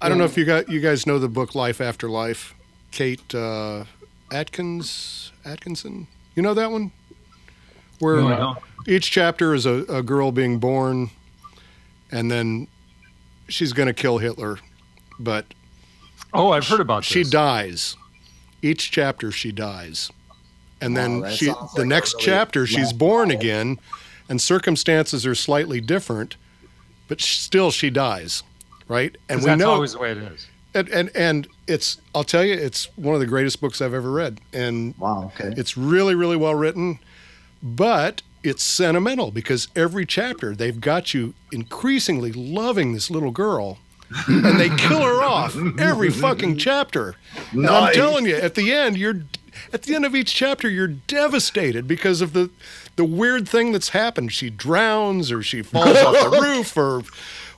I 0.00 0.08
don't 0.08 0.18
know 0.18 0.24
if 0.24 0.36
you 0.36 0.44
got 0.44 0.68
you 0.68 0.80
guys 0.80 1.06
know 1.06 1.18
the 1.18 1.28
book 1.28 1.54
Life 1.54 1.80
After 1.80 2.08
Life, 2.10 2.54
Kate 2.90 3.34
uh, 3.34 3.84
Atkins 4.30 5.32
Atkinson. 5.44 6.06
You 6.34 6.42
know 6.42 6.52
that 6.54 6.70
one, 6.70 6.92
where 7.98 8.16
no, 8.16 8.58
each 8.86 9.10
chapter 9.10 9.54
is 9.54 9.64
a, 9.64 9.84
a 9.88 10.02
girl 10.02 10.32
being 10.32 10.58
born, 10.58 11.10
and 12.12 12.30
then 12.30 12.68
she's 13.48 13.72
going 13.72 13.86
to 13.86 13.94
kill 13.94 14.18
Hitler, 14.18 14.58
but 15.18 15.46
oh, 16.32 16.50
I've 16.52 16.66
heard 16.66 16.80
about 16.80 17.04
she, 17.04 17.20
this. 17.20 17.28
She 17.28 17.32
dies. 17.32 17.96
Each 18.62 18.90
chapter, 18.90 19.30
she 19.30 19.52
dies, 19.52 20.10
and 20.80 20.96
then 20.96 21.30
she 21.30 21.46
the 21.46 21.56
like 21.78 21.86
next 21.86 22.14
really 22.14 22.24
chapter, 22.24 22.66
she's 22.66 22.92
born 22.92 23.30
again 23.30 23.78
and 24.28 24.40
circumstances 24.40 25.26
are 25.26 25.34
slightly 25.34 25.80
different, 25.80 26.36
but 27.08 27.20
still 27.20 27.70
she 27.70 27.90
dies, 27.90 28.42
right? 28.88 29.16
And 29.28 29.40
we 29.40 29.46
that's 29.46 29.58
know 29.58 29.72
always 29.72 29.92
the 29.92 29.98
way 29.98 30.12
it 30.12 30.18
is. 30.18 30.48
And, 30.74 30.88
and 30.88 31.10
and 31.14 31.48
it's 31.66 32.00
I'll 32.14 32.24
tell 32.24 32.44
you, 32.44 32.54
it's 32.54 32.88
one 32.96 33.14
of 33.14 33.20
the 33.20 33.26
greatest 33.26 33.60
books 33.60 33.80
I've 33.80 33.94
ever 33.94 34.10
read, 34.10 34.40
and 34.52 34.96
wow, 34.98 35.32
okay, 35.34 35.54
it's 35.56 35.76
really 35.76 36.14
really 36.14 36.36
well 36.36 36.54
written, 36.54 36.98
but 37.62 38.22
it's 38.44 38.62
sentimental 38.62 39.30
because 39.30 39.68
every 39.74 40.06
chapter 40.06 40.54
they've 40.54 40.80
got 40.80 41.14
you 41.14 41.34
increasingly 41.50 42.32
loving 42.32 42.92
this 42.92 43.10
little 43.10 43.30
girl 43.30 43.78
and 44.28 44.60
they 44.60 44.68
kill 44.76 45.02
her 45.02 45.22
off 45.22 45.56
every 45.78 46.10
fucking 46.10 46.56
chapter. 46.56 47.16
Nice. 47.52 47.70
I'm 47.70 47.94
telling 47.94 48.26
you, 48.26 48.36
at 48.36 48.54
the 48.54 48.72
end, 48.72 48.96
you're 48.96 49.22
at 49.72 49.82
the 49.82 49.94
end 49.94 50.04
of 50.04 50.14
each 50.14 50.34
chapter, 50.34 50.68
you're 50.68 50.88
devastated 50.88 51.88
because 51.88 52.20
of 52.20 52.32
the 52.32 52.50
the 52.96 53.04
weird 53.04 53.48
thing 53.48 53.72
that's 53.72 53.88
happened. 53.90 54.32
She 54.32 54.50
drowns 54.50 55.32
or 55.32 55.42
she 55.42 55.62
falls 55.62 55.96
off 55.96 56.30
the 56.30 56.38
roof 56.42 56.76
or 56.76 57.02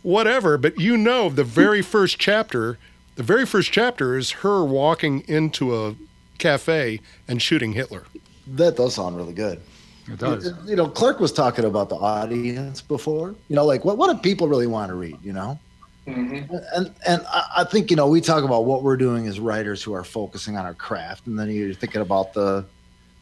whatever. 0.03 0.57
But 0.57 0.79
you 0.79 0.97
know, 0.97 1.29
the 1.29 1.45
very 1.45 1.83
first 1.83 2.19
chapter, 2.19 2.79
the 3.17 3.23
very 3.23 3.45
first 3.45 3.73
chapter 3.73 4.17
is 4.17 4.31
her 4.31 4.65
walking 4.65 5.25
into 5.29 5.77
a 5.77 5.97
cafe 6.39 7.01
and 7.27 7.43
shooting 7.43 7.73
Hitler. 7.73 8.05
That 8.47 8.77
does 8.77 8.95
sound 8.95 9.17
really 9.17 9.35
good. 9.35 9.61
It 10.09 10.19
does. 10.19 10.53
You 10.67 10.77
know, 10.77 10.89
Clark 10.89 11.21
was 11.21 11.33
talking 11.33 11.65
about 11.65 11.89
the 11.89 11.97
audience 11.97 12.81
before. 12.81 13.35
You 13.49 13.57
know, 13.57 13.65
like 13.65 13.85
what 13.85 13.99
what 13.99 14.13
do 14.13 14.19
people 14.21 14.49
really 14.49 14.67
want 14.67 14.91
to 14.91 14.95
read? 14.95 15.19
You 15.23 15.33
know, 15.33 15.59
mm-hmm. 16.07 16.55
and 16.75 16.95
and 17.07 17.27
I 17.31 17.65
think 17.65 17.91
you 17.91 17.97
know 17.97 18.09
we 18.09 18.21
talk 18.21 18.45
about 18.45 18.65
what 18.65 18.83
we're 18.83 18.97
doing 18.97 19.27
as 19.27 19.41
writers 19.41 19.83
who 19.83 19.93
are 19.95 20.05
focusing 20.05 20.57
on 20.57 20.65
our 20.65 20.75
craft, 20.75 21.27
and 21.27 21.39
then 21.39 21.51
you're 21.51 21.75
thinking 21.75 22.03
about 22.03 22.33
the 22.33 22.65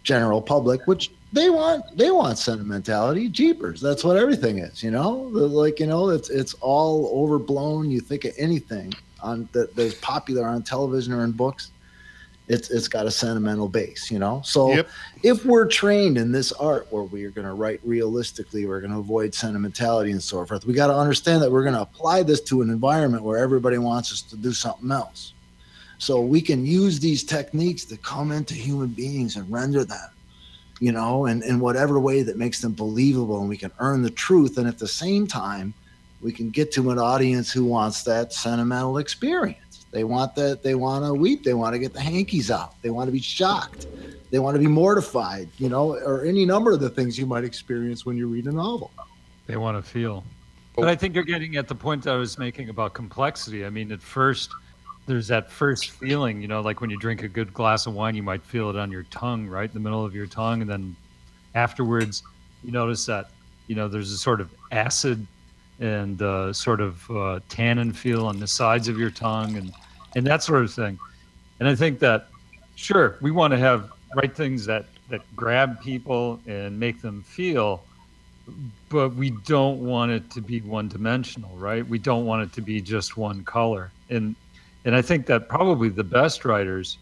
general 0.02 0.42
public, 0.42 0.86
which 0.86 1.10
they 1.34 1.50
want 1.50 1.84
they 1.96 2.12
want 2.12 2.38
sentimentality 2.38 3.28
jeepers 3.28 3.80
that's 3.80 4.04
what 4.04 4.16
everything 4.16 4.58
is 4.58 4.84
you 4.84 4.90
know 4.90 5.10
like 5.10 5.80
you 5.80 5.86
know 5.86 6.10
it's 6.10 6.30
it's 6.30 6.54
all 6.60 7.10
overblown 7.12 7.90
you 7.90 8.00
think 8.00 8.24
of 8.24 8.32
anything 8.38 8.92
on 9.20 9.48
that 9.52 9.74
that's 9.74 9.94
popular 9.96 10.46
on 10.46 10.62
television 10.62 11.12
or 11.12 11.24
in 11.24 11.32
books 11.32 11.72
it's 12.46 12.70
it's 12.70 12.88
got 12.88 13.06
a 13.06 13.10
sentimental 13.10 13.68
base 13.68 14.10
you 14.10 14.18
know 14.18 14.42
so 14.44 14.74
yep. 14.74 14.88
if 15.22 15.44
we're 15.44 15.66
trained 15.66 16.18
in 16.18 16.30
this 16.30 16.52
art 16.52 16.86
where 16.90 17.04
we 17.04 17.24
are 17.24 17.30
going 17.30 17.46
to 17.46 17.54
write 17.54 17.80
realistically 17.84 18.66
we're 18.66 18.80
going 18.80 18.92
to 18.92 18.98
avoid 18.98 19.34
sentimentality 19.34 20.10
and 20.10 20.22
so 20.22 20.44
forth 20.44 20.66
we 20.66 20.74
got 20.74 20.88
to 20.88 20.94
understand 20.94 21.40
that 21.40 21.50
we're 21.50 21.62
going 21.62 21.74
to 21.74 21.80
apply 21.80 22.22
this 22.22 22.40
to 22.40 22.60
an 22.60 22.68
environment 22.68 23.22
where 23.22 23.38
everybody 23.38 23.78
wants 23.78 24.12
us 24.12 24.20
to 24.20 24.36
do 24.36 24.52
something 24.52 24.90
else 24.90 25.32
so 25.98 26.20
we 26.20 26.40
can 26.40 26.66
use 26.66 27.00
these 27.00 27.24
techniques 27.24 27.84
to 27.84 27.96
come 27.96 28.30
into 28.30 28.52
human 28.52 28.88
beings 28.88 29.36
and 29.36 29.50
render 29.50 29.84
them 29.84 30.10
you 30.80 30.92
know, 30.92 31.26
and 31.26 31.42
in 31.44 31.60
whatever 31.60 32.00
way 32.00 32.22
that 32.22 32.36
makes 32.36 32.60
them 32.60 32.72
believable 32.72 33.40
and 33.40 33.48
we 33.48 33.56
can 33.56 33.70
earn 33.78 34.02
the 34.02 34.10
truth. 34.10 34.58
And 34.58 34.66
at 34.66 34.78
the 34.78 34.88
same 34.88 35.26
time, 35.26 35.72
we 36.20 36.32
can 36.32 36.50
get 36.50 36.72
to 36.72 36.90
an 36.90 36.98
audience 36.98 37.52
who 37.52 37.64
wants 37.64 38.02
that 38.04 38.32
sentimental 38.32 38.98
experience. 38.98 39.63
They 39.94 40.02
want 40.02 40.34
that. 40.34 40.64
They 40.64 40.74
want 40.74 41.04
to 41.04 41.14
weep. 41.14 41.44
They 41.44 41.54
want 41.54 41.72
to 41.74 41.78
get 41.78 41.92
the 41.92 42.00
hankies 42.00 42.50
out. 42.50 42.74
They 42.82 42.90
want 42.90 43.06
to 43.06 43.12
be 43.12 43.20
shocked. 43.20 43.86
They 44.32 44.40
want 44.40 44.56
to 44.56 44.58
be 44.58 44.66
mortified. 44.66 45.48
You 45.56 45.68
know, 45.68 45.94
or 45.94 46.24
any 46.24 46.44
number 46.44 46.72
of 46.72 46.80
the 46.80 46.90
things 46.90 47.16
you 47.16 47.26
might 47.26 47.44
experience 47.44 48.04
when 48.04 48.16
you 48.16 48.26
read 48.26 48.46
a 48.46 48.52
novel. 48.52 48.90
They 49.46 49.56
want 49.56 49.82
to 49.82 49.88
feel. 49.88 50.24
But 50.74 50.88
I 50.88 50.96
think 50.96 51.14
you're 51.14 51.22
getting 51.22 51.54
at 51.56 51.68
the 51.68 51.76
point 51.76 52.08
I 52.08 52.16
was 52.16 52.38
making 52.38 52.70
about 52.70 52.92
complexity. 52.92 53.64
I 53.64 53.70
mean, 53.70 53.92
at 53.92 54.02
first, 54.02 54.50
there's 55.06 55.28
that 55.28 55.48
first 55.48 55.90
feeling, 55.90 56.42
you 56.42 56.48
know, 56.48 56.60
like 56.60 56.80
when 56.80 56.90
you 56.90 56.98
drink 56.98 57.22
a 57.22 57.28
good 57.28 57.54
glass 57.54 57.86
of 57.86 57.94
wine, 57.94 58.16
you 58.16 58.24
might 58.24 58.42
feel 58.42 58.70
it 58.70 58.76
on 58.76 58.90
your 58.90 59.04
tongue, 59.04 59.46
right 59.46 59.70
in 59.70 59.74
the 59.74 59.80
middle 59.80 60.04
of 60.04 60.12
your 60.12 60.26
tongue, 60.26 60.60
and 60.60 60.68
then 60.68 60.96
afterwards, 61.54 62.24
you 62.64 62.72
notice 62.72 63.06
that, 63.06 63.30
you 63.68 63.76
know, 63.76 63.86
there's 63.86 64.10
a 64.10 64.18
sort 64.18 64.40
of 64.40 64.52
acid 64.72 65.24
and 65.78 66.22
uh, 66.22 66.52
sort 66.52 66.80
of 66.80 67.08
uh, 67.10 67.38
tannin 67.48 67.92
feel 67.92 68.26
on 68.26 68.40
the 68.40 68.46
sides 68.46 68.88
of 68.88 68.98
your 68.98 69.10
tongue, 69.10 69.56
and 69.56 69.72
and 70.16 70.26
that 70.26 70.42
sort 70.42 70.62
of 70.62 70.72
thing. 70.72 70.98
And 71.60 71.68
I 71.68 71.74
think 71.74 71.98
that, 72.00 72.28
sure, 72.74 73.18
we 73.20 73.30
want 73.30 73.52
to 73.52 73.58
have 73.58 73.90
write 74.14 74.36
things 74.36 74.64
that 74.66 74.86
that 75.10 75.22
grab 75.36 75.80
people 75.82 76.40
and 76.46 76.78
make 76.78 77.02
them 77.02 77.22
feel 77.22 77.82
but 78.90 79.14
we 79.14 79.30
don't 79.30 79.80
want 79.80 80.12
it 80.12 80.30
to 80.30 80.40
be 80.40 80.60
one 80.60 80.86
dimensional 80.88 81.50
right? 81.56 81.86
We 81.86 81.98
don't 81.98 82.26
want 82.26 82.42
it 82.42 82.52
to 82.54 82.60
be 82.60 82.80
just 82.80 83.16
one 83.16 83.44
color. 83.44 83.90
And 84.10 84.34
and 84.84 84.94
i 84.94 85.00
think 85.00 85.24
that 85.26 85.48
probably 85.48 85.88
the 85.88 86.04
best 86.04 86.44
writers 86.44 86.98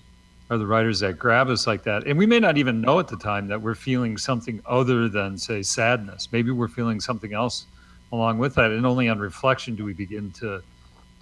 are 0.50 0.58
the 0.58 0.66
writers 0.66 1.00
that 1.00 1.18
grab 1.18 1.48
us 1.48 1.66
like 1.66 1.82
that. 1.82 2.06
And 2.06 2.18
we 2.18 2.26
may 2.26 2.38
not 2.38 2.58
even 2.58 2.80
know 2.80 2.98
at 3.00 3.08
the 3.08 3.16
time 3.16 3.48
that 3.48 3.60
we're 3.60 3.74
feeling 3.74 4.18
something 4.18 4.60
other 4.66 5.08
than 5.08 5.38
say 5.38 5.62
sadness. 5.62 6.28
Maybe 6.30 6.50
we're 6.50 6.68
feeling 6.68 7.00
something 7.00 7.32
else 7.32 7.66
along 8.12 8.38
with 8.38 8.54
that. 8.56 8.70
And 8.70 8.84
only 8.84 9.08
on 9.08 9.18
reflection 9.18 9.74
do 9.74 9.84
we 9.84 9.94
begin 9.94 10.30
to 10.32 10.62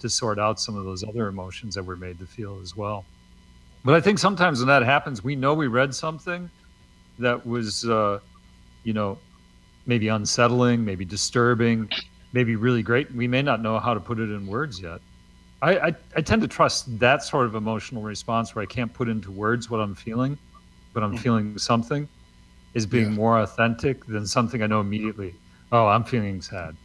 to 0.01 0.09
sort 0.09 0.39
out 0.39 0.59
some 0.59 0.75
of 0.75 0.83
those 0.83 1.03
other 1.03 1.27
emotions 1.27 1.75
that 1.75 1.83
we're 1.83 1.95
made 1.95 2.19
to 2.19 2.25
feel 2.25 2.59
as 2.61 2.75
well 2.75 3.05
but 3.85 3.95
i 3.95 4.01
think 4.01 4.19
sometimes 4.19 4.59
when 4.59 4.67
that 4.67 4.83
happens 4.83 5.23
we 5.23 5.35
know 5.35 5.53
we 5.53 5.67
read 5.67 5.93
something 5.93 6.49
that 7.19 7.45
was 7.45 7.85
uh, 7.85 8.19
you 8.83 8.93
know 8.93 9.17
maybe 9.85 10.07
unsettling, 10.09 10.83
maybe 10.83 11.05
disturbing, 11.05 11.89
maybe 12.33 12.55
really 12.55 12.83
great. 12.83 13.13
We 13.13 13.27
may 13.27 13.41
not 13.41 13.61
know 13.61 13.79
how 13.79 13.93
to 13.93 13.99
put 13.99 14.19
it 14.19 14.29
in 14.29 14.47
words 14.47 14.79
yet. 14.79 15.01
I, 15.61 15.77
I, 15.77 15.95
I, 16.15 16.21
tend 16.21 16.41
to 16.41 16.47
trust 16.47 16.97
that 16.99 17.23
sort 17.23 17.45
of 17.45 17.53
emotional 17.55 18.01
response 18.01 18.55
where 18.55 18.63
I 18.63 18.65
can't 18.65 18.91
put 18.91 19.07
into 19.07 19.29
words 19.29 19.69
what 19.69 19.79
I'm 19.79 19.93
feeling, 19.93 20.37
but 20.93 21.03
I'm 21.03 21.15
mm. 21.15 21.19
feeling 21.19 21.57
something 21.57 22.07
is 22.73 22.87
being 22.87 23.11
yeah. 23.11 23.17
more 23.17 23.39
authentic 23.41 24.05
than 24.05 24.25
something 24.25 24.63
I 24.63 24.67
know 24.67 24.81
immediately. 24.81 25.35
Oh, 25.71 25.85
I'm 25.87 26.03
feeling 26.03 26.41
sad. 26.41 26.75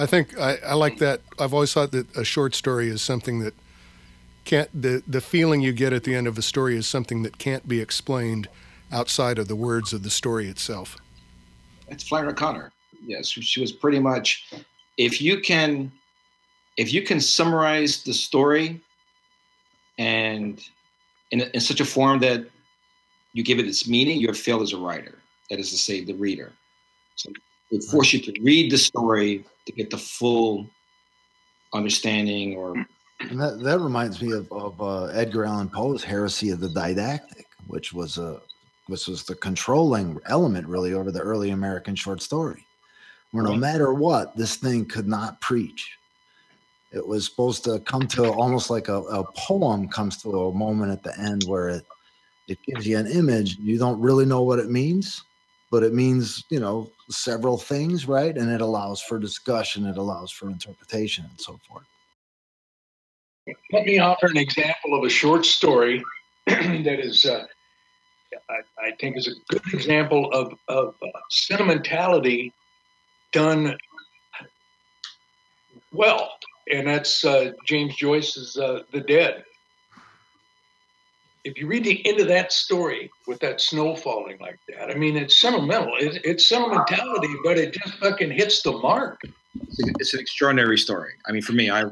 I 0.00 0.06
think 0.06 0.38
I, 0.38 0.56
I 0.66 0.74
like 0.74 0.98
that. 0.98 1.20
I've 1.38 1.52
always 1.52 1.72
thought 1.72 1.92
that 1.92 2.16
a 2.16 2.24
short 2.24 2.54
story 2.54 2.88
is 2.88 3.02
something 3.02 3.40
that 3.40 3.54
can't, 4.44 4.70
the, 4.82 5.02
the 5.06 5.20
feeling 5.20 5.60
you 5.60 5.72
get 5.72 5.92
at 5.92 6.04
the 6.04 6.14
end 6.14 6.26
of 6.26 6.38
a 6.38 6.42
story 6.42 6.76
is 6.76 6.86
something 6.86 7.22
that 7.22 7.38
can't 7.38 7.68
be 7.68 7.80
explained 7.80 8.48
outside 8.90 9.38
of 9.38 9.46
the 9.46 9.56
words 9.56 9.92
of 9.92 10.02
the 10.02 10.10
story 10.10 10.48
itself 10.48 10.96
it's 11.90 12.04
Flannery 12.04 12.32
O'Connor. 12.32 12.72
Yes, 13.04 13.28
she 13.28 13.60
was 13.60 13.72
pretty 13.72 13.98
much. 13.98 14.50
If 14.96 15.20
you 15.20 15.40
can, 15.40 15.90
if 16.76 16.92
you 16.92 17.02
can 17.02 17.20
summarize 17.20 18.02
the 18.02 18.14
story, 18.14 18.80
and 19.98 20.62
in, 21.30 21.40
in 21.40 21.60
such 21.60 21.80
a 21.80 21.84
form 21.84 22.20
that 22.20 22.46
you 23.32 23.42
give 23.42 23.58
it 23.58 23.66
its 23.66 23.88
meaning, 23.88 24.18
you 24.18 24.28
have 24.28 24.38
failed 24.38 24.62
as 24.62 24.72
a 24.72 24.78
writer. 24.78 25.18
That 25.50 25.58
is 25.58 25.70
to 25.70 25.78
say, 25.78 26.04
the 26.04 26.14
reader. 26.14 26.52
So 27.16 27.30
it 27.70 27.84
forces 27.84 28.26
you 28.26 28.32
to 28.32 28.40
read 28.42 28.70
the 28.70 28.78
story 28.78 29.44
to 29.70 29.76
get 29.76 29.90
the 29.90 29.98
full 29.98 30.66
understanding 31.72 32.56
or 32.56 32.74
and 33.28 33.38
that, 33.38 33.62
that 33.62 33.78
reminds 33.80 34.22
me 34.22 34.32
of, 34.32 34.50
of 34.50 34.80
uh, 34.80 35.04
Edgar 35.06 35.44
Allan 35.44 35.68
Poe's 35.68 36.02
Heresy 36.02 36.50
of 36.50 36.60
the 36.60 36.70
Didactic, 36.70 37.44
which 37.66 37.92
was 37.92 38.18
a 38.18 38.40
which 38.86 39.06
was 39.06 39.22
the 39.22 39.36
controlling 39.36 40.18
element 40.26 40.66
really 40.66 40.94
over 40.94 41.12
the 41.12 41.20
early 41.20 41.50
American 41.50 41.94
short 41.94 42.22
story, 42.22 42.66
where 43.30 43.44
no 43.44 43.54
matter 43.54 43.92
what, 43.92 44.36
this 44.36 44.56
thing 44.56 44.84
could 44.84 45.06
not 45.06 45.40
preach. 45.40 45.96
It 46.92 47.06
was 47.06 47.26
supposed 47.26 47.62
to 47.64 47.78
come 47.80 48.08
to 48.08 48.32
almost 48.32 48.68
like 48.68 48.88
a, 48.88 49.00
a 49.02 49.22
poem 49.32 49.86
comes 49.86 50.20
to 50.22 50.46
a 50.46 50.52
moment 50.52 50.90
at 50.90 51.04
the 51.04 51.16
end 51.20 51.44
where 51.44 51.68
it 51.68 51.86
it 52.48 52.58
gives 52.66 52.86
you 52.86 52.98
an 52.98 53.06
image. 53.06 53.58
You 53.58 53.78
don't 53.78 54.00
really 54.00 54.24
know 54.24 54.42
what 54.42 54.58
it 54.58 54.70
means, 54.70 55.22
but 55.70 55.84
it 55.84 55.94
means, 55.94 56.44
you 56.50 56.58
know, 56.58 56.90
several 57.10 57.58
things, 57.58 58.06
right? 58.06 58.36
And 58.36 58.50
it 58.50 58.60
allows 58.60 59.00
for 59.02 59.18
discussion, 59.18 59.86
it 59.86 59.96
allows 59.96 60.30
for 60.30 60.48
interpretation 60.48 61.24
and 61.28 61.40
so 61.40 61.58
forth. 61.68 61.84
Let 63.72 63.84
me 63.84 63.98
offer 63.98 64.26
an 64.26 64.36
example 64.36 64.96
of 64.96 65.04
a 65.04 65.10
short 65.10 65.44
story 65.44 66.02
that 66.46 67.00
is 67.00 67.24
uh, 67.24 67.46
I, 68.48 68.86
I 68.86 68.90
think 69.00 69.16
is 69.16 69.28
a 69.28 69.52
good 69.52 69.62
example 69.74 70.30
of, 70.32 70.54
of 70.68 70.94
uh, 71.02 71.18
sentimentality 71.30 72.52
done 73.32 73.76
well, 75.92 76.32
and 76.70 76.86
that's 76.86 77.24
uh, 77.24 77.52
James 77.66 77.96
Joyce's 77.96 78.56
uh, 78.56 78.82
The 78.92 79.00
Dead. 79.00 79.44
If 81.44 81.58
you 81.58 81.66
read 81.66 81.84
the 81.84 82.06
end 82.06 82.20
of 82.20 82.28
that 82.28 82.52
story 82.52 83.10
with 83.26 83.40
that 83.40 83.60
snow 83.60 83.96
falling 83.96 84.38
like 84.40 84.58
that, 84.68 84.90
I 84.90 84.94
mean, 84.94 85.16
it's 85.16 85.40
sentimental. 85.40 85.94
It, 85.98 86.20
it's 86.24 86.48
sentimentality, 86.48 87.34
but 87.44 87.58
it 87.58 87.72
just 87.72 87.94
fucking 87.94 88.30
hits 88.30 88.62
the 88.62 88.72
mark. 88.72 89.20
It's, 89.62 89.82
a, 89.82 89.92
it's 89.98 90.14
an 90.14 90.20
extraordinary 90.20 90.78
story. 90.78 91.12
I 91.26 91.32
mean, 91.32 91.42
for 91.42 91.52
me, 91.52 91.70
I 91.70 91.84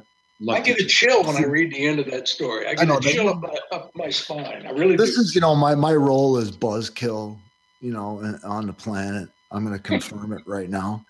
I 0.48 0.61
get 0.61 0.78
a 0.80 0.84
chill 0.84 1.24
when 1.24 1.37
I 1.37 1.46
read 1.46 1.72
the 1.72 1.87
end 1.87 1.98
of 1.98 2.11
that 2.11 2.28
story. 2.28 2.66
I 2.66 2.74
get 2.74 2.82
I 2.82 2.84
know, 2.84 2.98
a 2.98 3.00
chill 3.00 3.28
up 3.28 3.40
my, 3.40 3.58
up 3.72 3.90
my 3.94 4.11
spine. 4.11 4.66
I 4.66 4.70
really 4.70 4.96
this 4.96 5.16
do. 5.16 5.22
is, 5.22 5.34
you 5.34 5.40
know, 5.40 5.56
my 5.56 5.74
my 5.74 5.94
role 5.94 6.37
as 6.37 6.52
buzzkill, 6.52 7.37
you 7.80 7.92
know, 7.92 8.38
on 8.44 8.66
the 8.66 8.72
planet. 8.72 9.28
I'm 9.50 9.64
going 9.64 9.76
to 9.76 9.82
confirm 9.82 10.32
it 10.34 10.42
right 10.46 10.68
now. 10.68 11.04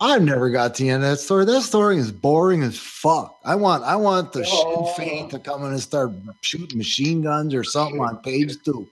I've 0.00 0.22
never 0.22 0.50
got 0.50 0.74
to 0.76 0.82
the 0.82 0.90
end 0.90 1.04
of 1.04 1.10
that 1.10 1.18
story. 1.18 1.44
That 1.44 1.62
story 1.62 1.98
is 1.98 2.12
boring 2.12 2.62
as 2.62 2.78
fuck. 2.78 3.38
I 3.44 3.54
want 3.54 3.84
I 3.84 3.96
want 3.96 4.32
the 4.32 4.44
oh. 4.46 4.92
Sinn 4.96 5.08
Fein 5.08 5.28
to 5.30 5.38
come 5.38 5.64
in 5.64 5.72
and 5.72 5.80
start 5.80 6.12
shooting 6.40 6.78
machine 6.78 7.22
guns 7.22 7.54
or 7.54 7.64
something 7.64 8.00
on 8.00 8.18
page 8.18 8.54
two. 8.64 8.88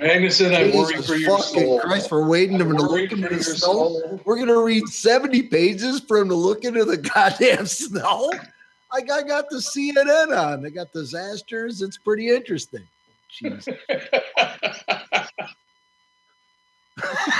Magnuson, 0.00 0.54
I 0.54 0.76
worry 0.76 1.00
for 1.02 1.14
your 1.14 1.38
soul. 1.38 1.80
Christ, 1.80 2.08
for 2.08 2.26
waiting 2.26 2.58
him 2.58 2.76
to 2.76 2.82
look 2.82 3.12
into 3.12 3.28
the 3.28 3.42
snow. 3.42 3.56
Soul. 3.56 4.20
We're 4.24 4.38
gonna 4.38 4.58
read 4.58 4.86
70 4.88 5.44
pages 5.44 6.00
for 6.00 6.18
him 6.18 6.28
to 6.28 6.34
look 6.34 6.64
into 6.64 6.84
the 6.84 6.96
goddamn 7.14 7.66
snow. 7.66 8.30
I 8.90 9.00
got 9.00 9.48
the 9.48 9.56
CNN 9.56 10.36
on. 10.36 10.62
They 10.62 10.70
got 10.70 10.92
disasters. 10.92 11.80
It's 11.80 11.96
pretty 11.96 12.28
interesting. 12.28 12.86
Jeez. 13.40 13.66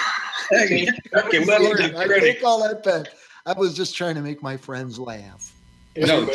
okay, 0.53 0.87
okay, 1.15 1.45
I 1.97 2.21
take 2.21 2.45
all 2.45 2.63
that 2.63 2.83
back. 2.83 3.09
I 3.47 3.53
was 3.53 3.75
just 3.75 3.97
trying 3.97 4.15
to 4.15 4.21
make 4.21 4.43
my 4.43 4.57
friends 4.57 4.99
laugh. 4.99 5.53
No, 5.97 6.29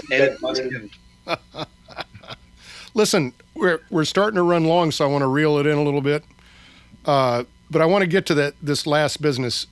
Listen, 2.93 3.33
we're 3.53 3.79
we're 3.89 4.05
starting 4.05 4.35
to 4.35 4.43
run 4.43 4.65
long, 4.65 4.91
so 4.91 5.05
I 5.05 5.07
want 5.07 5.21
to 5.21 5.27
reel 5.27 5.57
it 5.57 5.65
in 5.65 5.77
a 5.77 5.83
little 5.83 6.01
bit. 6.01 6.23
Uh, 7.05 7.43
but 7.69 7.81
I 7.81 7.85
want 7.85 8.01
to 8.01 8.07
get 8.07 8.25
to 8.27 8.33
that 8.35 8.55
this 8.61 8.87
last 8.87 9.21
business, 9.21 9.67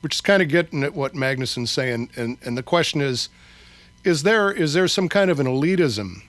which 0.00 0.16
is 0.16 0.20
kind 0.20 0.42
of 0.42 0.48
getting 0.48 0.82
at 0.82 0.94
what 0.94 1.14
Magnuson's 1.14 1.70
saying, 1.70 2.10
and 2.16 2.38
and 2.44 2.56
the 2.56 2.62
question 2.62 3.00
is, 3.00 3.28
is 4.04 4.22
there 4.22 4.50
is 4.50 4.74
there 4.74 4.88
some 4.88 5.08
kind 5.08 5.30
of 5.30 5.40
an 5.40 5.46
elitism 5.46 6.22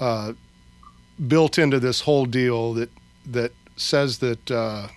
uh, 0.00 0.32
built 1.28 1.58
into 1.58 1.78
this 1.78 2.02
whole 2.02 2.26
deal 2.26 2.74
that 2.74 2.90
that 3.26 3.52
says 3.76 4.18
that 4.18 4.50
uh, 4.50 4.88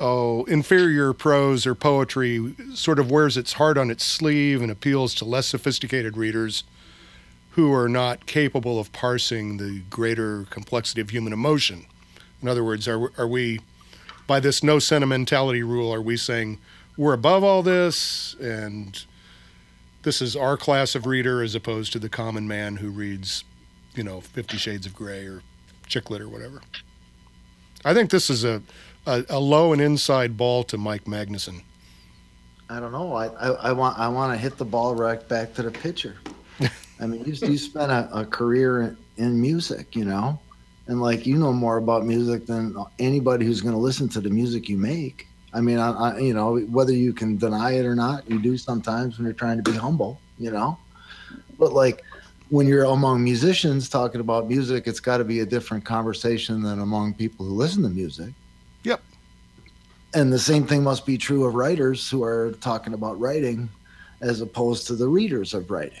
oh 0.00 0.44
inferior 0.44 1.12
prose 1.12 1.66
or 1.66 1.74
poetry 1.74 2.54
sort 2.74 2.98
of 2.98 3.10
wears 3.10 3.36
its 3.36 3.54
heart 3.54 3.78
on 3.78 3.90
its 3.90 4.04
sleeve 4.04 4.60
and 4.60 4.70
appeals 4.70 5.14
to 5.14 5.24
less 5.24 5.46
sophisticated 5.46 6.16
readers 6.16 6.64
who 7.50 7.72
are 7.72 7.88
not 7.88 8.26
capable 8.26 8.80
of 8.80 8.92
parsing 8.92 9.58
the 9.58 9.80
greater 9.88 10.44
complexity 10.50 11.00
of 11.00 11.10
human 11.10 11.32
emotion. 11.32 11.86
In 12.42 12.48
other 12.48 12.64
words, 12.64 12.88
are 12.88 13.10
are 13.18 13.28
we 13.28 13.60
by 14.26 14.40
this 14.40 14.62
no 14.62 14.78
sentimentality 14.78 15.62
rule 15.62 15.92
are 15.92 16.02
we 16.02 16.16
saying 16.16 16.58
we're 16.96 17.12
above 17.12 17.44
all 17.44 17.62
this 17.62 18.34
and 18.40 19.04
this 20.02 20.20
is 20.20 20.36
our 20.36 20.56
class 20.56 20.94
of 20.94 21.06
reader 21.06 21.42
as 21.42 21.54
opposed 21.54 21.92
to 21.92 21.98
the 21.98 22.08
common 22.08 22.46
man 22.46 22.76
who 22.76 22.90
reads, 22.90 23.44
you 23.94 24.04
know, 24.04 24.20
Fifty 24.20 24.56
Shades 24.56 24.86
of 24.86 24.94
Grey 24.94 25.26
or 25.26 25.42
Chick 25.86 26.10
lit 26.10 26.20
or 26.20 26.28
whatever. 26.28 26.60
I 27.84 27.94
think 27.94 28.10
this 28.10 28.30
is 28.30 28.44
a, 28.44 28.62
a, 29.06 29.24
a 29.28 29.38
low 29.38 29.72
and 29.72 29.80
inside 29.80 30.36
ball 30.36 30.64
to 30.64 30.78
Mike 30.78 31.04
Magnuson. 31.04 31.62
I 32.68 32.80
don't 32.80 32.92
know. 32.92 33.14
I, 33.14 33.26
I, 33.26 33.48
I 33.68 33.72
want 33.72 33.98
I 33.98 34.08
want 34.08 34.32
to 34.32 34.38
hit 34.38 34.56
the 34.56 34.64
ball 34.64 34.94
right 34.94 35.26
back 35.28 35.54
to 35.54 35.62
the 35.62 35.70
pitcher. 35.70 36.16
I 37.00 37.06
mean, 37.06 37.24
you, 37.24 37.34
you 37.34 37.58
spent 37.58 37.92
a, 37.92 38.08
a 38.12 38.24
career 38.24 38.82
in, 38.82 38.96
in 39.16 39.40
music, 39.40 39.94
you 39.94 40.04
know, 40.04 40.40
and 40.86 41.00
like 41.00 41.26
you 41.26 41.36
know 41.36 41.52
more 41.52 41.76
about 41.76 42.06
music 42.06 42.46
than 42.46 42.74
anybody 42.98 43.44
who's 43.44 43.60
going 43.60 43.74
to 43.74 43.80
listen 43.80 44.08
to 44.10 44.20
the 44.20 44.30
music 44.30 44.68
you 44.68 44.78
make. 44.78 45.28
I 45.52 45.60
mean, 45.60 45.78
I, 45.78 45.92
I, 45.92 46.18
you 46.18 46.34
know, 46.34 46.58
whether 46.58 46.92
you 46.92 47.12
can 47.12 47.36
deny 47.36 47.72
it 47.72 47.86
or 47.86 47.94
not, 47.94 48.28
you 48.28 48.40
do 48.40 48.56
sometimes 48.56 49.18
when 49.18 49.24
you're 49.24 49.34
trying 49.34 49.62
to 49.62 49.70
be 49.70 49.76
humble, 49.76 50.20
you 50.38 50.50
know. 50.50 50.78
But 51.58 51.72
like, 51.72 52.02
when 52.48 52.66
you're 52.66 52.84
among 52.84 53.22
musicians 53.22 53.88
talking 53.88 54.20
about 54.20 54.48
music, 54.48 54.86
it's 54.86 55.00
got 55.00 55.18
to 55.18 55.24
be 55.24 55.40
a 55.40 55.46
different 55.46 55.84
conversation 55.84 56.62
than 56.62 56.80
among 56.80 57.14
people 57.14 57.46
who 57.46 57.52
listen 57.52 57.82
to 57.84 57.88
music. 57.88 58.32
And 60.14 60.32
the 60.32 60.38
same 60.38 60.66
thing 60.66 60.82
must 60.84 61.04
be 61.04 61.18
true 61.18 61.44
of 61.44 61.54
writers 61.54 62.08
who 62.08 62.22
are 62.22 62.52
talking 62.60 62.94
about 62.94 63.18
writing 63.18 63.68
as 64.20 64.40
opposed 64.40 64.86
to 64.86 64.94
the 64.94 65.08
readers 65.08 65.54
of 65.54 65.70
writing. 65.70 66.00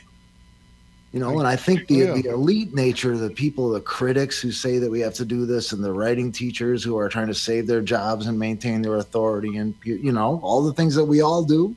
You 1.12 1.20
know, 1.20 1.38
and 1.38 1.46
I 1.46 1.54
think 1.54 1.86
the, 1.86 2.08
oh, 2.08 2.14
Yeah. 2.14 2.22
the 2.22 2.28
elite 2.30 2.74
nature, 2.74 3.12
of 3.12 3.20
the 3.20 3.30
people, 3.30 3.70
the 3.70 3.80
critics 3.80 4.40
who 4.40 4.50
say 4.50 4.78
that 4.78 4.90
we 4.90 4.98
have 5.00 5.14
to 5.14 5.24
do 5.24 5.46
this, 5.46 5.72
and 5.72 5.82
the 5.82 5.92
writing 5.92 6.32
teachers 6.32 6.82
who 6.82 6.96
are 6.96 7.08
trying 7.08 7.28
to 7.28 7.34
save 7.34 7.68
their 7.68 7.82
jobs 7.82 8.26
and 8.26 8.36
maintain 8.36 8.82
their 8.82 8.96
authority, 8.96 9.56
and 9.56 9.74
you 9.84 9.94
you 9.94 10.10
know, 10.10 10.40
all 10.42 10.62
the 10.62 10.72
things 10.72 10.94
that 10.96 11.04
we 11.04 11.20
all 11.20 11.44
do. 11.44 11.74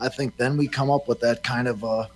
I 0.00 0.08
think 0.08 0.36
then 0.36 0.56
we 0.56 0.68
come 0.68 0.90
up 0.90 1.06
with 1.06 1.20
that 1.20 1.42
kind 1.42 1.68
of 1.68 1.84
a, 1.84 2.08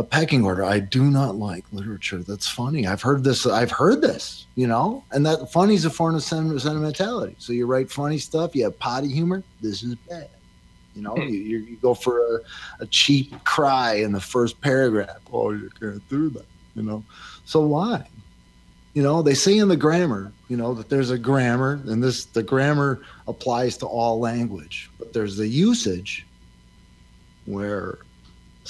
a 0.00 0.02
pecking 0.02 0.44
order. 0.46 0.64
I 0.64 0.80
do 0.80 1.10
not 1.10 1.36
like 1.36 1.64
literature 1.72 2.22
that's 2.22 2.48
funny. 2.48 2.86
I've 2.86 3.02
heard 3.02 3.22
this. 3.22 3.46
I've 3.46 3.70
heard 3.70 4.00
this. 4.00 4.46
You 4.56 4.66
know, 4.66 5.04
and 5.12 5.24
that 5.26 5.52
funny 5.52 5.74
is 5.74 5.84
a 5.84 5.90
form 5.90 6.14
of 6.14 6.22
sentimentality. 6.22 7.36
So 7.38 7.52
you 7.52 7.66
write 7.66 7.90
funny 7.90 8.18
stuff. 8.18 8.56
You 8.56 8.64
have 8.64 8.78
potty 8.78 9.08
humor. 9.08 9.42
This 9.60 9.82
is 9.82 9.94
bad. 10.08 10.30
You 10.94 11.02
know, 11.02 11.14
hmm. 11.14 11.22
you, 11.22 11.38
you, 11.38 11.58
you 11.58 11.76
go 11.76 11.92
for 11.92 12.18
a, 12.20 12.40
a 12.80 12.86
cheap 12.86 13.44
cry 13.44 13.94
in 13.94 14.12
the 14.12 14.20
first 14.20 14.60
paragraph. 14.60 15.18
Oh, 15.32 15.50
you 15.50 15.70
can't 15.78 16.06
do 16.08 16.30
that. 16.30 16.46
You 16.74 16.82
know, 16.82 17.04
so 17.44 17.60
why? 17.60 18.06
You 18.94 19.02
know, 19.02 19.20
they 19.20 19.34
say 19.34 19.58
in 19.58 19.68
the 19.68 19.76
grammar, 19.76 20.32
you 20.48 20.56
know, 20.56 20.74
that 20.74 20.88
there's 20.88 21.10
a 21.10 21.18
grammar, 21.18 21.80
and 21.86 22.02
this 22.02 22.24
the 22.24 22.42
grammar 22.42 23.02
applies 23.28 23.76
to 23.78 23.86
all 23.86 24.18
language, 24.18 24.90
but 24.98 25.12
there's 25.12 25.36
the 25.36 25.46
usage 25.46 26.26
where 27.44 27.98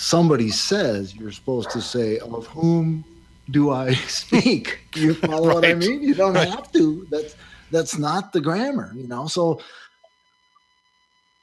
somebody 0.00 0.50
says 0.50 1.14
you're 1.14 1.30
supposed 1.30 1.70
to 1.72 1.80
say, 1.82 2.18
"Of 2.18 2.46
whom 2.48 3.04
do 3.50 3.70
I 3.70 3.94
speak?" 4.08 4.80
You 4.94 5.14
follow 5.26 5.54
what 5.54 5.64
I 5.64 5.74
mean? 5.74 6.02
You 6.02 6.14
don't 6.14 6.34
Right. 6.34 6.48
have 6.48 6.72
to. 6.72 7.06
That's 7.10 7.34
that's 7.70 7.98
not 7.98 8.32
the 8.32 8.40
grammar, 8.40 8.94
you 8.96 9.06
know. 9.06 9.26
So 9.26 9.60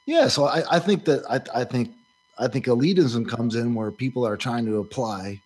yeah, 0.06 0.28
so 0.28 0.46
I, 0.46 0.76
I 0.76 0.78
think 0.80 1.04
that 1.06 1.22
I, 1.30 1.60
I 1.60 1.64
think 1.64 1.94
I 2.38 2.48
think 2.48 2.66
elitism 2.66 3.28
comes 3.28 3.54
in 3.54 3.74
where 3.74 3.92
people 3.92 4.26
are 4.26 4.36
trying 4.36 4.66
to 4.66 4.78
apply 4.78 5.42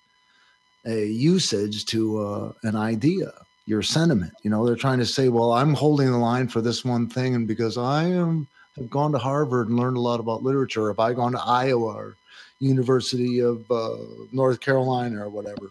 a 0.86 1.06
usage 1.06 1.86
to 1.86 2.18
uh, 2.20 2.52
an 2.64 2.76
idea, 2.76 3.32
your 3.66 3.82
sentiment. 3.82 4.32
You 4.42 4.50
know, 4.50 4.64
they're 4.66 4.76
trying 4.76 4.98
to 5.00 5.06
say, 5.06 5.28
"Well, 5.28 5.52
I'm 5.52 5.74
holding 5.74 6.10
the 6.10 6.18
line 6.18 6.48
for 6.48 6.60
this 6.62 6.84
one 6.84 7.08
thing, 7.08 7.34
and 7.34 7.46
because 7.48 7.76
I 7.78 8.04
am 8.04 8.48
have 8.76 8.88
gone 8.88 9.12
to 9.12 9.18
Harvard 9.18 9.68
and 9.68 9.78
learned 9.78 9.98
a 9.98 10.00
lot 10.00 10.20
about 10.20 10.42
literature, 10.42 10.90
if 10.90 10.98
I 10.98 11.12
gone 11.12 11.32
to 11.32 11.42
Iowa 11.44 11.92
or 11.94 12.18
University 12.62 13.40
of 13.40 13.68
uh, 13.70 13.96
North 14.30 14.60
Carolina 14.60 15.24
or 15.24 15.28
whatever, 15.28 15.70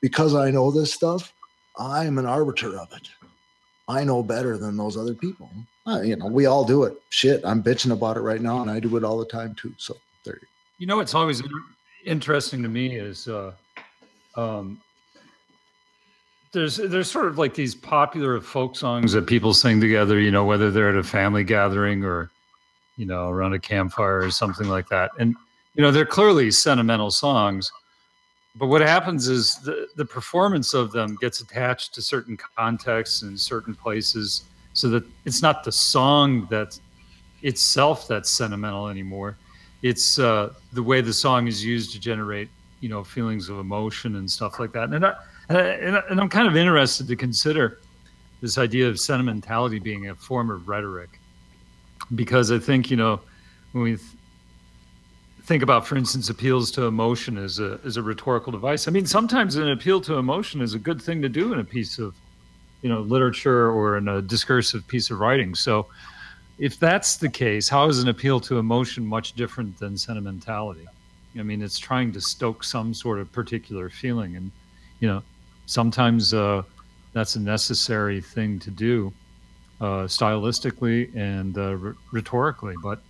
because 0.00 0.34
I 0.34 0.50
know 0.50 0.70
this 0.70 0.92
stuff, 0.92 1.32
I 1.78 2.04
am 2.04 2.18
an 2.18 2.26
arbiter 2.26 2.78
of 2.78 2.92
it. 2.92 3.08
I 3.88 4.04
know 4.04 4.22
better 4.22 4.58
than 4.58 4.76
those 4.76 4.96
other 4.96 5.14
people. 5.14 5.50
You 5.86 6.16
know, 6.16 6.26
we 6.26 6.44
all 6.44 6.64
do 6.64 6.84
it. 6.84 7.00
Shit, 7.08 7.40
I'm 7.44 7.62
bitching 7.62 7.92
about 7.92 8.18
it 8.18 8.20
right 8.20 8.42
now, 8.42 8.60
and 8.60 8.70
I 8.70 8.78
do 8.78 8.94
it 8.98 9.04
all 9.04 9.18
the 9.18 9.24
time 9.24 9.54
too. 9.54 9.72
So 9.78 9.96
there 10.22 10.34
you 10.42 10.48
You 10.80 10.86
know, 10.86 10.96
what's 10.96 11.14
always 11.14 11.42
interesting 12.04 12.62
to 12.62 12.68
me 12.68 12.96
is 12.96 13.26
uh, 13.26 13.52
um, 14.36 14.78
there's 16.52 16.76
there's 16.76 17.10
sort 17.10 17.26
of 17.26 17.38
like 17.38 17.54
these 17.54 17.74
popular 17.74 18.38
folk 18.42 18.76
songs 18.76 19.12
that 19.12 19.26
people 19.26 19.54
sing 19.54 19.80
together. 19.80 20.20
You 20.20 20.30
know, 20.30 20.44
whether 20.44 20.70
they're 20.70 20.90
at 20.90 20.96
a 20.96 21.02
family 21.02 21.42
gathering 21.42 22.04
or 22.04 22.30
you 22.98 23.06
know 23.06 23.30
around 23.30 23.54
a 23.54 23.58
campfire 23.58 24.18
or 24.18 24.30
something 24.30 24.68
like 24.68 24.88
that, 24.90 25.10
and 25.18 25.34
you 25.78 25.82
know 25.82 25.90
they're 25.90 26.04
clearly 26.04 26.50
sentimental 26.50 27.10
songs. 27.10 27.72
But 28.56 28.66
what 28.66 28.80
happens 28.80 29.28
is 29.28 29.56
the, 29.58 29.88
the 29.96 30.04
performance 30.04 30.74
of 30.74 30.90
them 30.90 31.16
gets 31.20 31.40
attached 31.40 31.94
to 31.94 32.02
certain 32.02 32.36
contexts 32.56 33.22
and 33.22 33.38
certain 33.38 33.74
places, 33.74 34.42
so 34.74 34.90
that 34.90 35.04
it's 35.24 35.40
not 35.40 35.64
the 35.64 35.72
song 35.72 36.46
that 36.50 36.78
itself 37.42 38.06
that's 38.08 38.30
sentimental 38.30 38.88
anymore 38.88 39.38
it's 39.82 40.18
uh, 40.18 40.52
the 40.72 40.82
way 40.82 41.00
the 41.00 41.12
song 41.12 41.46
is 41.46 41.64
used 41.64 41.92
to 41.92 42.00
generate 42.00 42.48
you 42.80 42.88
know 42.88 43.02
feelings 43.02 43.48
of 43.48 43.58
emotion 43.58 44.16
and 44.16 44.30
stuff 44.30 44.58
like 44.58 44.72
that 44.72 44.92
and 44.92 45.04
I, 45.04 45.14
and, 45.50 46.20
i'm 46.20 46.28
kind 46.28 46.46
of 46.46 46.56
interested 46.56 47.08
to 47.08 47.16
consider 47.16 47.78
this 48.40 48.56
idea 48.56 48.88
of 48.88 49.00
sentimentality 49.00 49.80
being 49.80 50.08
a 50.08 50.14
form 50.14 50.50
of 50.50 50.68
rhetoric 50.68 51.18
because 52.14 52.52
i 52.52 52.58
think 52.58 52.88
you 52.90 52.96
know 52.96 53.20
when 53.72 53.82
we 53.82 53.98
think 55.48 55.62
about 55.62 55.86
for 55.86 55.96
instance 55.96 56.28
appeals 56.28 56.70
to 56.70 56.84
emotion 56.84 57.38
as 57.38 57.58
a 57.58 57.80
as 57.84 57.96
a 57.96 58.02
rhetorical 58.02 58.52
device 58.52 58.86
i 58.86 58.90
mean 58.90 59.06
sometimes 59.06 59.56
an 59.56 59.70
appeal 59.70 59.98
to 59.98 60.16
emotion 60.16 60.60
is 60.60 60.74
a 60.74 60.78
good 60.78 61.00
thing 61.00 61.22
to 61.22 61.28
do 61.28 61.54
in 61.54 61.58
a 61.58 61.64
piece 61.64 61.98
of 61.98 62.14
you 62.82 62.88
know 62.88 63.00
literature 63.00 63.70
or 63.70 63.96
in 63.96 64.08
a 64.08 64.20
discursive 64.20 64.86
piece 64.86 65.10
of 65.10 65.18
writing 65.18 65.54
so 65.54 65.86
if 66.58 66.78
that's 66.78 67.16
the 67.16 67.28
case, 67.28 67.68
how 67.68 67.88
is 67.88 68.02
an 68.02 68.08
appeal 68.08 68.40
to 68.40 68.58
emotion 68.58 69.06
much 69.06 69.34
different 69.34 69.78
than 69.78 69.96
sentimentality? 69.96 70.86
I 71.38 71.42
mean, 71.42 71.62
it's 71.62 71.78
trying 71.78 72.12
to 72.12 72.20
stoke 72.20 72.64
some 72.64 72.92
sort 72.92 73.20
of 73.20 73.30
particular 73.30 73.88
feeling, 73.88 74.34
and 74.34 74.50
you 74.98 75.06
know, 75.06 75.22
sometimes 75.66 76.34
uh, 76.34 76.62
that's 77.12 77.36
a 77.36 77.40
necessary 77.40 78.20
thing 78.20 78.58
to 78.58 78.70
do, 78.70 79.12
uh, 79.80 80.06
stylistically 80.06 81.14
and 81.14 81.56
uh, 81.56 81.76
rhetorically. 82.10 82.74
But 82.82 83.00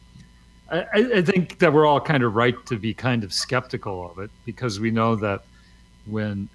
I, 0.70 0.84
I 1.16 1.22
think 1.22 1.58
that 1.58 1.72
we're 1.72 1.86
all 1.86 2.00
kind 2.00 2.22
of 2.22 2.34
right 2.34 2.54
to 2.66 2.76
be 2.76 2.92
kind 2.92 3.24
of 3.24 3.32
skeptical 3.32 4.10
of 4.10 4.18
it 4.18 4.30
because 4.44 4.78
we 4.80 4.90
know 4.90 5.16
that 5.16 5.44
when 6.06 6.48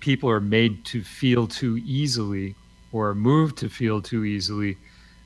people 0.00 0.30
are 0.30 0.40
made 0.40 0.84
to 0.84 1.02
feel 1.02 1.46
too 1.46 1.80
easily 1.84 2.54
or 2.92 3.14
moved 3.14 3.56
to 3.58 3.68
feel 3.68 4.00
too 4.00 4.24
easily, 4.24 4.76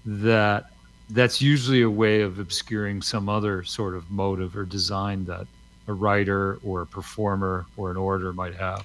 that 0.07 0.71
that's 1.11 1.43
usually 1.43 1.83
a 1.83 1.91
way 1.91 2.23
of 2.23 2.39
obscuring 2.39 3.03
some 3.03 3.29
other 3.29 3.63
sort 3.65 3.95
of 3.95 4.11
motive 4.11 4.57
or 4.57 4.65
design 4.65 5.25
that 5.27 5.47
a 5.89 5.93
writer 5.93 6.59
or 6.65 6.83
a 6.83 6.87
performer 6.87 7.67
or 7.77 7.91
an 7.91 7.97
orator 7.97 8.33
might 8.33 8.55
have. 8.55 8.85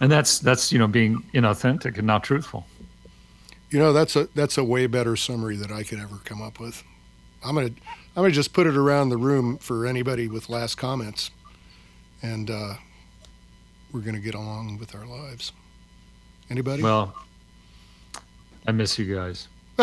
And 0.00 0.12
that's 0.12 0.38
that's 0.38 0.72
you 0.72 0.78
know 0.78 0.86
being 0.86 1.24
inauthentic 1.32 1.96
and 1.98 2.06
not 2.06 2.22
truthful. 2.22 2.66
You 3.70 3.78
know, 3.78 3.92
that's 3.92 4.14
a 4.14 4.28
that's 4.34 4.58
a 4.58 4.64
way 4.64 4.86
better 4.86 5.16
summary 5.16 5.56
that 5.56 5.72
I 5.72 5.82
could 5.82 5.98
ever 5.98 6.16
come 6.24 6.42
up 6.42 6.60
with. 6.60 6.84
I'm 7.46 7.54
gonna 7.54 7.66
I'm 7.68 8.22
gonna 8.22 8.30
just 8.30 8.52
put 8.52 8.66
it 8.66 8.76
around 8.76 9.10
the 9.10 9.16
room 9.16 9.58
for 9.58 9.86
anybody 9.86 10.26
with 10.28 10.48
last 10.48 10.76
comments, 10.76 11.30
and 12.22 12.50
uh, 12.50 12.74
we're 13.92 14.00
gonna 14.00 14.18
get 14.18 14.34
along 14.34 14.78
with 14.78 14.94
our 14.94 15.06
lives. 15.06 15.52
Anybody? 16.50 16.82
Well, 16.82 17.14
I 18.66 18.72
miss 18.72 18.98
you 18.98 19.14
guys. 19.14 19.48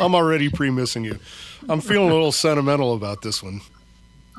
I'm 0.00 0.14
already 0.14 0.48
pre-missing 0.48 1.04
you. 1.04 1.18
I'm 1.68 1.80
feeling 1.80 2.10
a 2.10 2.12
little 2.12 2.32
sentimental 2.32 2.94
about 2.94 3.22
this 3.22 3.42
one. 3.42 3.60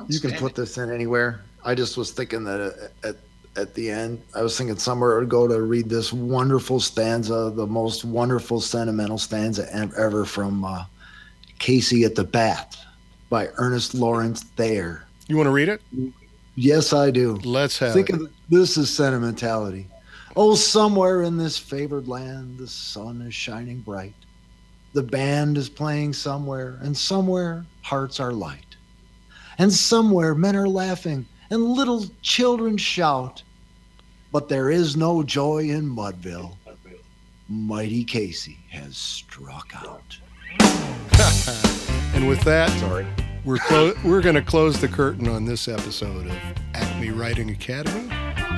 You 0.08 0.20
can 0.20 0.32
put 0.32 0.54
this 0.54 0.76
in 0.76 0.92
anywhere. 0.92 1.42
I 1.64 1.74
just 1.74 1.96
was 1.96 2.10
thinking 2.10 2.44
that 2.44 2.60
uh, 2.60 3.08
at 3.08 3.16
at 3.56 3.74
the 3.74 3.90
end, 3.90 4.22
I 4.34 4.42
was 4.42 4.56
thinking 4.56 4.76
somewhere 4.76 5.20
to 5.20 5.26
go 5.26 5.48
to 5.48 5.62
read 5.62 5.88
this 5.88 6.12
wonderful 6.12 6.80
stanza, 6.80 7.52
the 7.54 7.66
most 7.66 8.04
wonderful 8.04 8.60
sentimental 8.60 9.18
stanza 9.18 9.68
ever 9.74 10.24
from 10.24 10.64
uh, 10.64 10.84
Casey 11.58 12.04
at 12.04 12.14
the 12.14 12.24
Bat 12.24 12.76
by 13.30 13.48
Ernest 13.56 13.94
Lawrence 13.94 14.42
Thayer. 14.42 15.04
You 15.28 15.36
want 15.36 15.46
to 15.46 15.52
read 15.52 15.68
it? 15.68 15.82
Yes, 16.54 16.92
I 16.92 17.10
do. 17.10 17.34
Let's 17.44 17.78
have 17.78 17.92
Think 17.92 18.10
it. 18.10 18.16
of 18.16 18.32
this 18.48 18.76
is 18.76 18.94
sentimentality. 18.94 19.86
Oh, 20.36 20.54
somewhere 20.54 21.22
in 21.22 21.36
this 21.36 21.56
favored 21.56 22.08
land, 22.08 22.58
the 22.58 22.66
sun 22.66 23.22
is 23.22 23.34
shining 23.34 23.80
bright. 23.80 24.14
The 24.92 25.02
band 25.02 25.58
is 25.58 25.68
playing 25.68 26.12
somewhere, 26.12 26.78
and 26.82 26.96
somewhere 26.96 27.64
hearts 27.82 28.20
are 28.20 28.32
light. 28.32 28.76
And 29.58 29.72
somewhere 29.72 30.34
men 30.34 30.56
are 30.56 30.68
laughing, 30.68 31.26
and 31.50 31.62
little 31.64 32.04
children 32.22 32.76
shout. 32.76 33.42
But 34.36 34.50
there 34.50 34.68
is 34.70 34.98
no 34.98 35.22
joy 35.22 35.70
in 35.70 35.88
Mudville. 35.88 36.56
Mighty 37.48 38.04
Casey 38.04 38.58
has 38.68 38.94
struck 38.94 39.72
out. 39.74 40.18
And 42.14 42.28
with 42.28 42.42
that, 42.42 42.68
Sorry. 42.78 43.06
we're 43.46 43.56
clo- 43.56 43.94
we're 44.04 44.20
going 44.20 44.34
to 44.34 44.42
close 44.42 44.78
the 44.78 44.88
curtain 44.88 45.26
on 45.26 45.46
this 45.46 45.68
episode 45.68 46.26
of 46.26 46.36
Acme 46.74 47.12
Writing 47.12 47.48
Academy. 47.48 48.10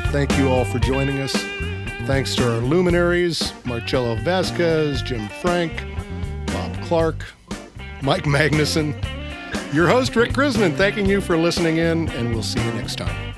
Thank 0.08 0.36
you 0.36 0.48
all 0.48 0.64
for 0.64 0.80
joining 0.80 1.20
us. 1.20 1.32
Thanks 2.08 2.34
to 2.34 2.52
our 2.52 2.58
luminaries, 2.58 3.52
Marcello 3.64 4.16
Vazquez, 4.16 5.04
Jim 5.04 5.28
Frank, 5.40 5.72
Bob 6.48 6.74
Clark, 6.86 7.24
Mike 8.02 8.24
Magnuson. 8.24 9.00
Your 9.72 9.86
host, 9.86 10.16
Rick 10.16 10.32
Krizman, 10.32 10.74
thanking 10.74 11.06
you 11.06 11.20
for 11.20 11.36
listening 11.36 11.76
in, 11.76 12.08
and 12.08 12.30
we'll 12.34 12.42
see 12.42 12.60
you 12.64 12.72
next 12.72 12.96
time. 12.96 13.28